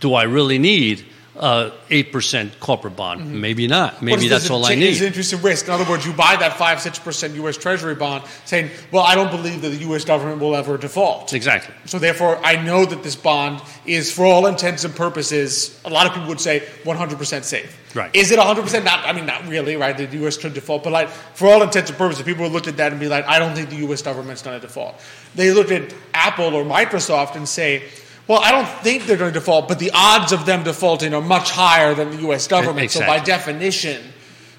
[0.05, 1.03] do I really need
[1.35, 3.23] uh, a 8% corporate bond?
[3.23, 3.41] Mm-hmm.
[3.41, 4.03] Maybe not.
[4.03, 5.01] Maybe that's all I need.
[5.01, 5.67] an interesting risk.
[5.67, 7.57] In other words, you buy that five six percent U.S.
[7.57, 10.05] Treasury bond, saying, "Well, I don't believe that the U.S.
[10.05, 11.75] government will ever default." Exactly.
[11.87, 16.07] So therefore, I know that this bond is, for all intents and purposes, a lot
[16.07, 17.97] of people would say 100% safe.
[17.97, 18.15] Right.
[18.15, 19.07] Is it 100% not?
[19.07, 19.97] I mean, not really, right?
[19.97, 20.37] The U.S.
[20.37, 23.01] could default, but like for all intents and purposes, people would look at that and
[23.01, 24.03] be like, I don't think the U.S.
[24.03, 25.01] government's going to default.
[25.35, 27.85] They look at Apple or Microsoft and say,
[28.27, 31.21] well, I don't think they're going to default, but the odds of them defaulting are
[31.21, 32.49] much higher than the U.S.
[32.49, 32.91] government.
[32.91, 34.03] So by definition,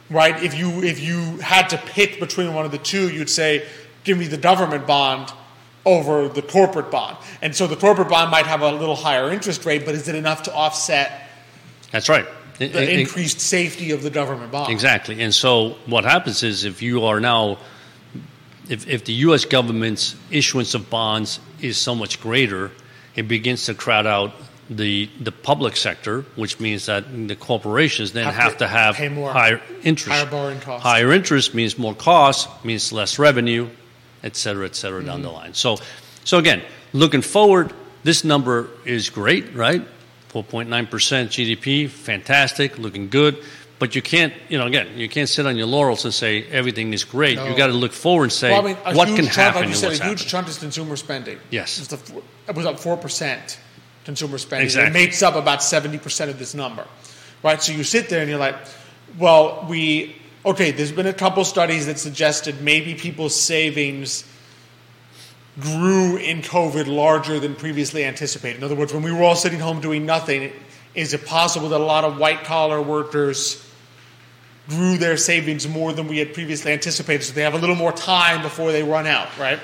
[0.09, 0.41] right?
[0.43, 3.65] If you if you had to pick between one of the two, you'd say,
[4.03, 5.31] give me the government bond
[5.85, 7.17] over the corporate bond.
[7.41, 10.15] And so the corporate bond might have a little higher interest rate, but is it
[10.15, 11.29] enough to offset?
[11.91, 12.25] That's right.
[12.57, 14.71] The in- increased safety of the government bond.
[14.71, 15.21] Exactly.
[15.21, 17.57] And so what happens is if you are now,
[18.69, 19.45] if, if the U.S.
[19.45, 22.71] government's issuance of bonds is so much greater,
[23.15, 24.33] it begins to crowd out
[24.69, 28.95] the the public sector, which means that the corporations then Have have, to to, have
[28.97, 30.17] higher interest.
[30.17, 30.83] Higher borrowing costs.
[30.83, 33.69] Higher interest means more costs, means less revenue,
[34.23, 35.37] et cetera, et cetera, down the Mm-hmm.
[35.37, 35.53] line.
[35.53, 35.77] So,
[36.23, 36.63] so again,
[36.93, 39.85] looking forward, this number is great, right?
[40.33, 43.37] 4.9% GDP, fantastic, looking good.
[43.77, 46.93] But you can't, you know, again, you can't sit on your laurels and say everything
[46.93, 47.35] is great.
[47.35, 47.49] No.
[47.49, 49.69] You got to look forward and say Well, I mean, what can chunk, happen Like
[49.69, 50.17] you said, a huge happening.
[50.17, 51.39] chunk is consumer spending.
[51.49, 51.77] Yes.
[51.77, 53.59] It was, the, it was up four percent
[54.05, 54.67] consumer spending.
[54.67, 54.89] Exactly.
[54.89, 56.87] It makes up about seventy percent of this number,
[57.43, 57.61] right?
[57.61, 58.55] So you sit there and you're like,
[59.17, 60.15] well, we
[60.45, 60.71] okay.
[60.71, 64.23] There's been a couple studies that suggested maybe people's savings
[65.59, 68.57] grew in COVID larger than previously anticipated.
[68.57, 70.51] In other words, when we were all sitting home doing nothing,
[70.93, 73.64] is it possible that a lot of white collar workers
[74.69, 77.91] grew their savings more than we had previously anticipated, so they have a little more
[77.91, 79.59] time before they run out, right?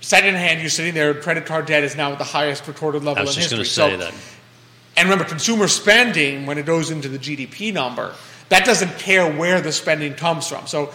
[0.00, 3.22] Second hand, you're sitting there, credit card debt is now at the highest recorded level
[3.22, 3.86] I was in just history.
[3.86, 4.20] going to say so, that.
[4.98, 8.14] and remember, consumer spending, when it goes into the GDP number,
[8.50, 10.66] that doesn't care where the spending comes from.
[10.66, 10.92] So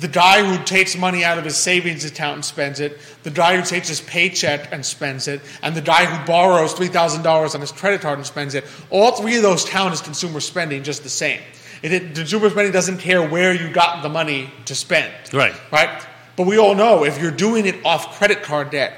[0.00, 3.56] the guy who takes money out of his savings account and spends it, the guy
[3.56, 7.70] who takes his paycheck and spends it, and the guy who borrows $3,000 on his
[7.70, 11.08] credit card and spends it, all three of those count as consumer spending just the
[11.08, 11.40] same.
[11.84, 15.12] It, it- consumer spending doesn't care where you got the money to spend.
[15.34, 15.54] Right.
[15.70, 16.04] Right?
[16.34, 18.94] But we all know if you're doing it off credit card debt,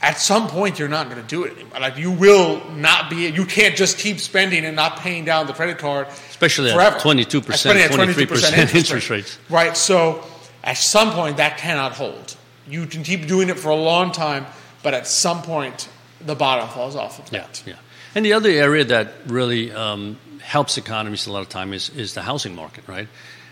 [0.00, 1.80] at some point you're not going to do it anymore.
[1.80, 3.28] Like you will not be.
[3.28, 6.06] You can't just keep spending and not paying down the credit card.
[6.30, 6.98] Especially at forever.
[6.98, 9.38] 22%, Especially at 23% interest rates.
[9.50, 9.76] Right.
[9.76, 10.24] So
[10.62, 12.36] at some point that cannot hold.
[12.68, 14.46] You can keep doing it for a long time,
[14.84, 15.88] but at some point
[16.20, 17.74] the bottom falls off of Yeah, yeah.
[18.14, 20.18] And the other area that really um,
[20.48, 23.06] helps economies a lot of time is, is the housing market, right?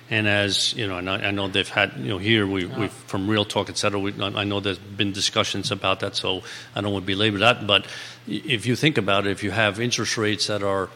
[0.09, 2.89] And as you know, and I, I know they've had you know here we we
[2.89, 3.99] from Real Talk, et cetera.
[3.99, 6.43] We, I know there's been discussions about that, so
[6.75, 7.67] I don't want to belabor that.
[7.67, 7.87] But
[8.29, 10.89] if you think about it, if you have interest rates that are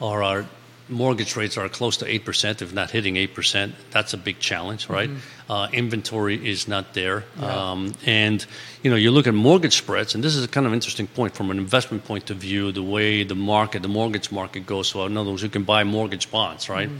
[0.00, 0.46] are our
[0.88, 4.38] mortgage rates are close to eight percent, if not hitting eight percent, that's a big
[4.38, 5.10] challenge, right?
[5.48, 8.44] Uh, inventory is not there, um, and
[8.82, 11.34] you know you look at mortgage spreads, and this is a kind of interesting point
[11.34, 12.72] from an investment point of view.
[12.72, 14.88] The way the market, the mortgage market goes.
[14.88, 16.90] So in other words, you can buy mortgage bonds, right?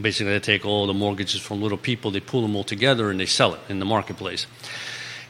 [0.00, 3.20] Basically, they take all the mortgages from little people, they pull them all together, and
[3.20, 4.46] they sell it in the marketplace.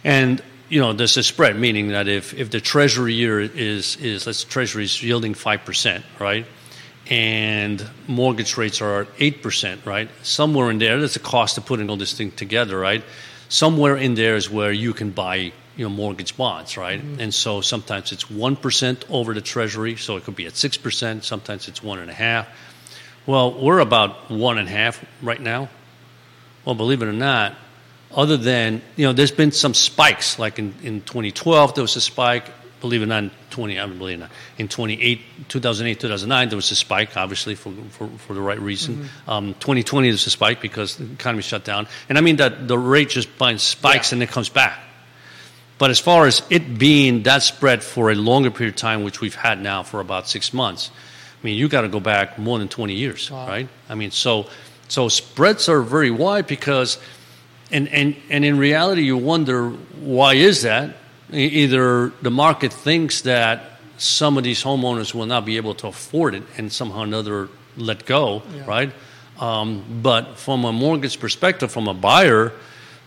[0.04, 4.26] And you know, there's a spread, meaning that if, if the treasury year is is
[4.26, 6.46] let's say treasury is yielding five percent, right,
[7.10, 11.66] and mortgage rates are at eight percent, right, somewhere in there, there's a cost of
[11.66, 13.04] putting all this thing together, right.
[13.48, 17.20] Somewhere in there is where you can buy you know mortgage bonds, right, mm-hmm.
[17.20, 20.76] and so sometimes it's one percent over the treasury, so it could be at six
[20.76, 22.48] percent, sometimes it's one and a half.
[23.26, 25.68] Well, we're about one and a half right now.
[26.64, 27.54] Well, believe it or not,
[28.14, 30.38] other than you know, there's been some spikes.
[30.38, 32.46] Like in, in 2012, there was a spike.
[32.80, 34.30] Believe it or not, 20, I believe not.
[34.58, 39.08] In 28, 2008, 2009, there was a spike, obviously for for, for the right reason.
[39.28, 42.76] Um, 2020, there's a spike because the economy shut down, and I mean that the
[42.76, 44.16] rate just spikes Yeah.
[44.16, 44.80] and it comes back.
[45.78, 49.20] But as far as it being that spread for a longer period of time, which
[49.20, 50.90] we've had now for about six months,
[51.42, 53.68] I mean, you got to go back more than 20 years, right?
[53.88, 54.46] I mean, so
[54.88, 56.98] so spreads are very wide because,
[57.72, 60.96] and and and in reality, you wonder why is that?
[61.32, 66.34] Either the market thinks that some of these homeowners will not be able to afford
[66.34, 68.64] it, and somehow or another let go, Yeah.
[68.66, 68.92] right?
[69.38, 72.52] Um, but from a mortgage perspective, from a buyer,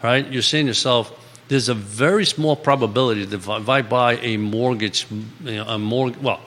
[0.03, 1.11] right, you're saying to yourself,
[1.47, 5.05] there's a very small probability that if I buy a mortgage,
[5.43, 6.39] you know, a mortgage, well,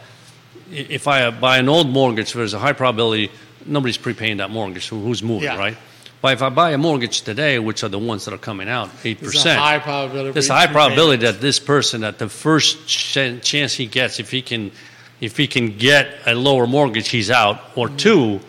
[0.72, 3.30] if I buy an old mortgage, there's a high probability
[3.66, 4.88] nobody's prepaying that mortgage.
[4.88, 5.56] Who- Who's moving, Yeah.
[5.58, 5.76] right?
[6.20, 8.88] But if I buy a mortgage today, which are the ones that are coming out,
[9.04, 10.32] 8%, There's a high probability.
[10.32, 14.30] there's a high probability that this person, at the first ch- chance he gets, if
[14.30, 14.72] he can,
[15.20, 17.56] if he can get a lower mortgage, he's out.
[17.58, 17.80] Mm-hmm.
[17.80, 18.40] Or two,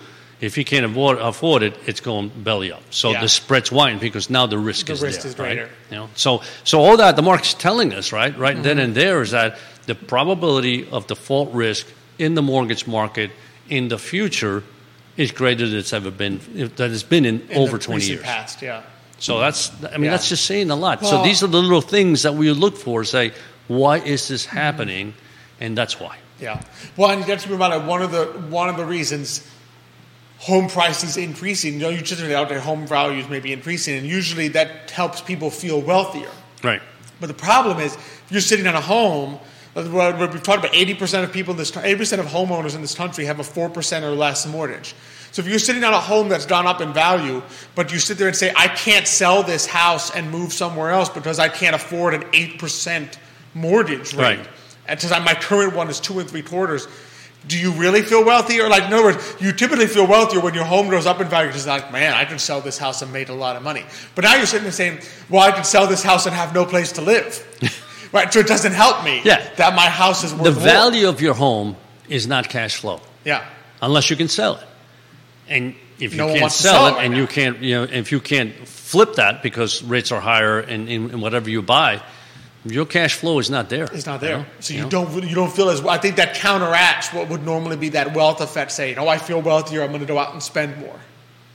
[0.41, 2.81] if he can't afford, afford it, it's going belly up.
[2.89, 3.21] So Yeah.
[3.21, 5.45] the spread's widen because now the risk The is risk there, is right?
[5.55, 5.69] greater.
[5.91, 8.63] You know, so so all that the market's telling us, right, right Mm-hmm.
[8.63, 11.85] then and there, is that the probability of default risk
[12.17, 13.29] in the mortgage market
[13.69, 14.63] in the future
[15.19, 16.39] is greater than it's ever been
[16.77, 18.21] that it's been in, in over the 20 years.
[18.21, 18.83] Past, yeah.
[19.17, 20.11] So that's, I mean, Yeah.
[20.11, 21.05] that's just saying a lot.
[21.05, 23.03] so these are the little things that we look for.
[23.03, 23.33] Say,
[23.67, 24.57] why is this mm-hmm.
[24.57, 25.13] happening?
[25.59, 26.17] And that's why.
[26.39, 26.61] Yeah.
[26.95, 29.45] Well, and you have to remember about one of the one of the reasons
[30.37, 31.73] home prices increasing.
[31.73, 35.19] You know, you just out there home values may be increasing, and usually that helps
[35.19, 36.31] people feel wealthier.
[36.63, 36.81] Right.
[37.19, 39.37] But the problem is, if you're sitting on a home.
[39.75, 43.39] We've talked about 80% of people in this, 80% of homeowners in this country have
[43.39, 44.95] a 4% or less mortgage.
[45.31, 47.43] So if you're sitting on a home that's gone up in value,
[47.75, 51.09] but you sit there and say, I can't sell this house and move somewhere else
[51.09, 53.17] because I can't afford an 8%
[53.53, 54.37] mortgage rate.
[54.37, 54.49] Right.
[54.87, 56.87] And because my current one is two and three quarters.
[57.47, 58.67] Do you really feel wealthier?
[58.67, 61.47] Like, in other words, you typically feel wealthier when your home goes up in value
[61.47, 63.85] because, like, man, I can sell this house and made a lot of money.
[64.13, 64.99] But now you're sitting there saying,
[65.29, 67.45] well, I can sell this house and have no place to live.
[68.11, 68.31] right?
[68.33, 69.45] So it doesn't help me Yeah.
[69.57, 70.61] that my house is worth The more.
[70.63, 71.75] value of your home
[72.07, 73.43] is not cash flow Yeah.
[73.81, 74.67] unless you can sell it.
[75.47, 77.19] And if you No can't sell, sell it right and now.
[77.19, 81.09] you can't, you know, if you can't flip that because rates are higher and in,
[81.11, 82.01] in whatever you buy,
[82.65, 83.85] your cash flow is not there.
[83.85, 84.39] It's not there.
[84.39, 84.45] know?
[84.59, 84.89] So you, know?
[84.89, 88.41] don't you don't feel as I think that counteracts what would normally be that wealth
[88.41, 90.95] effect saying, Oh, I feel wealthier, I'm gonna go out and spend more.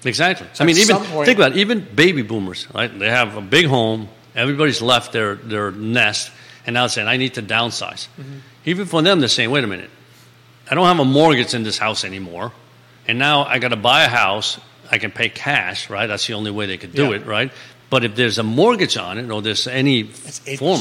[0.04, 0.46] Exactly.
[0.54, 2.96] So I mean, even point- think about it, even baby boomers, right?
[2.98, 4.08] They have a big home.
[4.34, 6.30] Everybody's left their their nest,
[6.66, 8.38] and now saying, "I need to downsize." Mm-hmm.
[8.66, 9.90] Even for them, they're saying, "Wait a minute,
[10.70, 12.52] I don't have a mortgage in this house anymore,
[13.06, 14.58] and now I got to buy a house.
[14.90, 16.06] I can pay cash, right?
[16.06, 17.16] That's the only way they could do Yeah.
[17.16, 17.50] it, right?
[17.90, 20.80] But if there's a mortgage on it, or there's any form,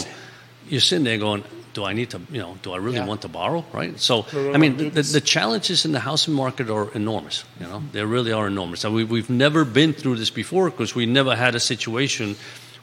[0.70, 3.08] you're sitting there going." Do I need to, you know, do I really Yeah.
[3.08, 4.00] want to borrow, right?
[4.00, 7.46] So, I mean, the, the challenges in the housing market are enormous.
[7.60, 8.84] You know, they really are enormous.
[8.84, 12.36] And we, we've never been through this before because we never had a situation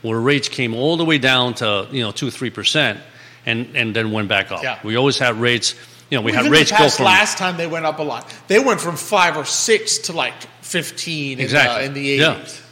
[0.03, 3.01] where rates came all the way down to you know two three percent,
[3.47, 4.63] and and then went back up.
[4.63, 4.79] Yeah.
[4.85, 5.75] We always had rates.
[6.11, 8.35] You know, we Even had rates go from last time they went up a lot.
[8.49, 11.85] They went from five or six to like fifteen uh, Exactly.
[11.87, 12.37] in, the, in the Yeah.
[12.39, 12.63] eighties.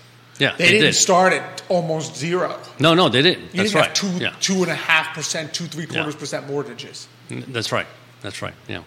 [0.40, 0.94] yeah They, they, didn't did.
[0.94, 2.58] start at almost zero.
[2.80, 3.42] No, no, they didn't.
[3.54, 3.84] You That's didn't right.
[3.86, 6.20] have two yeah, two and a half percent, two three quarters Yeah.
[6.20, 7.06] percent mortgages.
[7.28, 7.86] that's right.
[8.22, 8.54] That's right.
[8.66, 8.82] Yeah.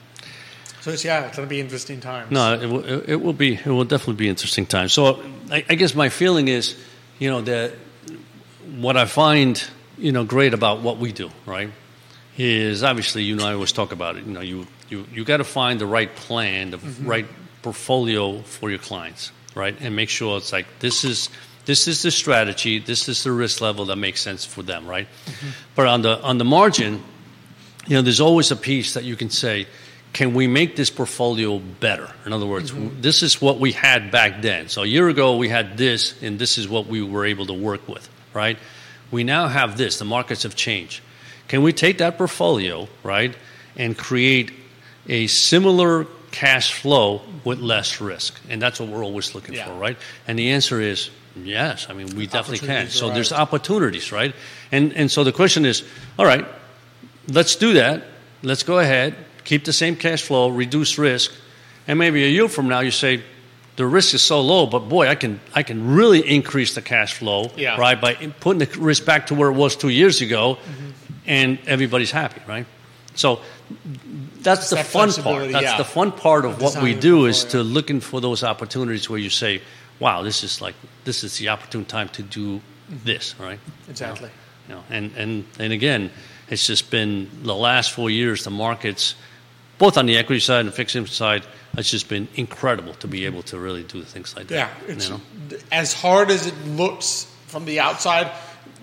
[0.82, 2.32] So it's yeah, it's gonna be interesting times.
[2.32, 3.54] No, it will, it will be.
[3.54, 4.92] It will definitely be interesting times.
[4.92, 6.76] So, I, I guess my feeling is,
[7.20, 7.72] you know, that
[8.82, 9.64] what I find,
[9.98, 11.72] you know, great about what we do, right,
[12.38, 14.26] is obviously, you know, I always talk about it.
[14.26, 17.08] You know, you you you got to find the right plan, the mm-hmm.
[17.08, 17.26] right
[17.62, 21.30] portfolio for your clients, right, and make sure it's like this is
[21.66, 25.08] this is the strategy, this is the risk level that makes sense for them, right.
[25.26, 25.50] Mm-hmm.
[25.76, 27.04] But on the on the margin,
[27.88, 29.68] you know, there's always a piece that you can say,
[30.14, 32.10] can we make this portfolio better?
[32.26, 33.02] In other words, mm-hmm.
[33.02, 34.70] this is what we had back then.
[34.70, 37.54] So a year ago we had this, and this is what we were able to
[37.54, 38.58] work with, right?
[39.12, 40.00] We now have this.
[40.00, 41.02] The markets have changed.
[41.48, 43.36] Can we take that portfolio, right,
[43.76, 44.52] and create
[45.10, 48.40] a similar cash flow with less risk?
[48.50, 49.66] And that's what we're always looking Yeah.
[49.66, 49.98] for, right?
[50.28, 51.88] And the answer is yes.
[51.90, 52.90] I mean, we definitely can.
[52.90, 54.34] So there's opportunities, right?
[54.72, 55.84] And and so the question is,
[56.18, 56.46] all right,
[57.28, 58.04] let's do that.
[58.44, 61.32] Let's go ahead, keep the same cash flow, reduce risk,
[61.88, 63.22] and maybe a year from now you say
[63.76, 67.14] the risk is so low, but boy, I can I can really increase the cash
[67.14, 67.78] flow, Yeah.
[67.78, 70.58] right, by putting the risk back to where it was two years ago,
[71.26, 72.66] and everybody's happy, right?
[73.16, 73.40] So
[74.42, 75.52] that's It's the that fun part.
[75.52, 75.78] That's yeah.
[75.78, 79.30] the fun part of what we do is to looking for those opportunities where you
[79.30, 79.62] say,
[80.00, 82.62] "Wow, this is like this is the opportune time to do
[83.06, 83.60] this," right?
[83.90, 84.30] Exactly.
[84.68, 86.12] You know, and, and, and again,
[86.50, 89.16] it's just been the last four years, the markets,
[89.82, 91.44] both on the equity side and the fixed income side,
[91.76, 94.90] it's just been incredible to be able to really do things like Yeah, that.
[94.90, 95.58] it's you know?
[95.72, 98.30] as hard as it looks from the outside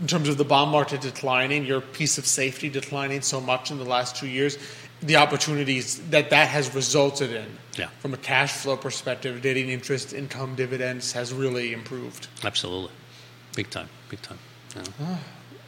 [0.01, 3.79] in terms of the bond market declining, your piece of safety declining so much in
[3.79, 4.59] the last two years.
[5.01, 7.47] The opportunities that that has resulted in,
[7.77, 7.91] Yeah.
[8.01, 12.27] from a cash flow perspective, getting interest, income, dividends, has really improved.
[12.43, 12.91] Absolutely.
[13.55, 14.39] Big time, big time.
[14.75, 14.89] you know.
[15.03, 15.19] Ah,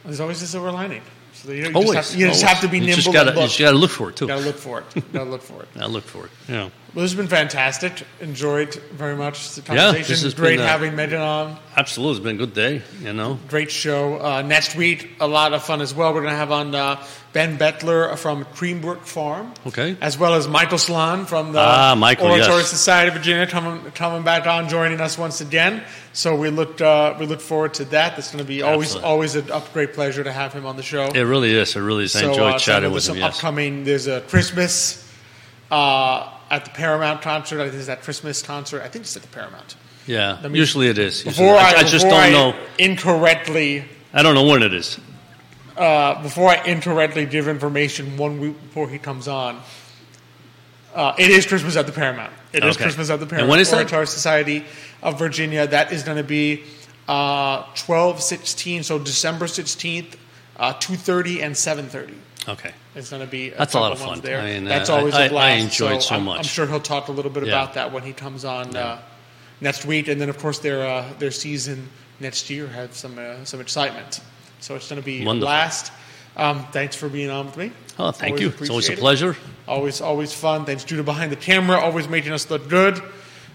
[0.03, 1.01] there's always a silver lining.
[1.43, 1.93] So you, Always.
[1.93, 3.13] just have, you just have to be you nimble.
[3.13, 4.27] Gotta, you just got to look for it, too.
[4.27, 5.11] Got to look for it.
[5.11, 5.69] Got to look for it.
[5.75, 6.31] I look for it.
[6.47, 6.69] Yeah.
[6.93, 8.03] Well, this has been fantastic.
[8.19, 9.95] Enjoyed very much the conversation.
[10.01, 11.57] Yeah, this has Great been, uh, having Megan on.
[11.77, 12.17] Absolutely.
[12.17, 13.39] It's been a good day, you know.
[13.47, 14.19] Great show.
[14.21, 16.13] Uh, next week, a lot of fun as well.
[16.13, 19.53] We're going to have on uh, Ben Bettler from Creambrook Farm.
[19.67, 19.95] Okay.
[20.01, 22.69] As well as Michael Slon from the Ah, Michael, Oratory yes.
[22.69, 25.83] Society of Virginia coming, coming back on, joining us once again.
[26.11, 28.17] So we look, uh, we look forward to that.
[28.17, 29.09] That's going to be always Absolutely.
[29.09, 31.05] always a a great pleasure to have him on the show.
[31.05, 31.73] It really is.
[31.77, 32.15] It really is.
[32.17, 33.35] I So, enjoyed uh, so chatting there's with some him, yes.
[33.37, 33.85] upcoming.
[33.85, 35.09] There's a Christmas
[35.71, 37.59] uh, at the Paramount concert.
[37.59, 38.83] I think it's that Christmas concert.
[38.83, 39.75] I think it's at the Paramount.
[40.05, 41.23] Yeah, usually it is.
[41.25, 42.55] Usually- Before I, I, I just before don't I know.
[42.77, 44.99] incorrectly I don't know when it is.
[45.77, 49.61] uh, before I incorrectly give information one week before he comes on.
[50.93, 52.33] Uh, it is Christmas at the Paramount.
[52.51, 52.83] It is Okay.
[52.83, 53.43] Christmas at the Paramount.
[53.43, 53.77] And when is that?
[53.77, 54.65] Oratory Society
[55.01, 55.65] of Virginia.
[55.65, 56.63] That is going to be
[57.07, 60.15] uh, 12, 16, so December 16th,
[60.57, 62.13] uh, 2.30 and 7.30.
[62.47, 62.71] Okay.
[62.95, 64.19] It's going to be a That's a lot of fun.
[64.21, 64.39] there.
[64.41, 65.45] I mean, That's uh, always I- a blast.
[65.45, 66.37] I enjoyed so I'm, much.
[66.39, 67.49] I'm sure he'll talk a little bit Yeah.
[67.61, 68.99] about that when he comes on uh,
[69.61, 71.87] next week, and then of course their uh, their season
[72.19, 74.21] next year has some uh, some excitement.
[74.59, 75.45] So it's going to be a Wonderful.
[75.47, 75.91] blast.
[76.35, 77.71] Um, thanks for being on with me.
[77.99, 78.47] Oh, thank Always you.
[78.47, 79.01] It's always a appreciate it.
[79.01, 79.35] pleasure.
[79.67, 80.65] Always always fun.
[80.65, 82.99] Thanks Judah behind the camera, always making us look good.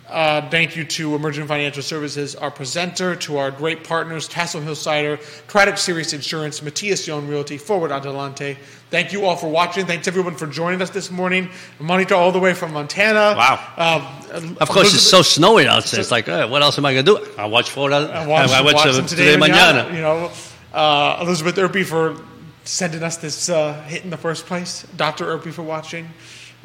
[0.08, 4.76] Uh, thank you to Emergent Financial Services, our presenter, to our great partners, Castle Hill
[4.76, 8.56] Cider, Craddock Serious Insurance, Matthias John Realty, Forward Adelante.
[8.88, 9.84] Thank you all for watching.
[9.84, 11.50] Thanks everyone for joining us this morning.
[11.80, 13.34] Monica all the way from Montana.
[13.36, 14.14] Wow.
[14.32, 15.98] Um, Of course, it's so snowy outside.
[15.98, 17.32] It's like, uh, what else am I going to do?
[17.36, 18.08] I watch for that.
[18.08, 19.92] I watched, I watch watched uh, today, today, mañana.
[19.92, 20.30] You know,
[20.72, 22.16] uh, Elizabeth Irby for
[22.62, 24.86] sending us this uh, hit in the first place.
[24.96, 25.24] Dr.
[25.24, 26.08] Irby for watching.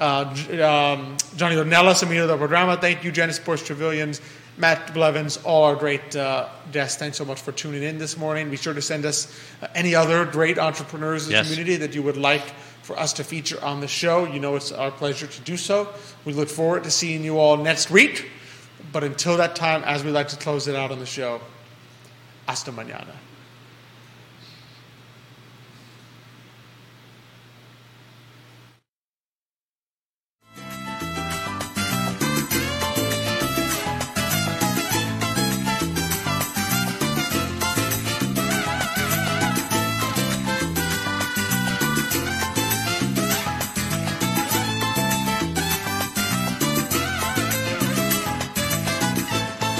[0.01, 0.23] Uh,
[0.63, 3.11] um, Johnny Ornelas, Emilio del Programa, thank you.
[3.11, 4.19] Janice Bush Trevelyan's,
[4.57, 6.97] Matt Blevins, all our great uh, guests.
[6.97, 8.49] Thanks so much for tuning in this morning.
[8.49, 11.47] Be sure to send us uh, any other great entrepreneurs in the Yes.
[11.49, 12.41] community that you would like
[12.81, 14.25] for us to feature on the show.
[14.25, 15.87] You know it's our pleasure to do so.
[16.25, 18.31] We look forward to seeing you all next week.
[18.91, 21.39] But until that time, as we like to close it out on the show,
[22.47, 23.13] hasta mañana.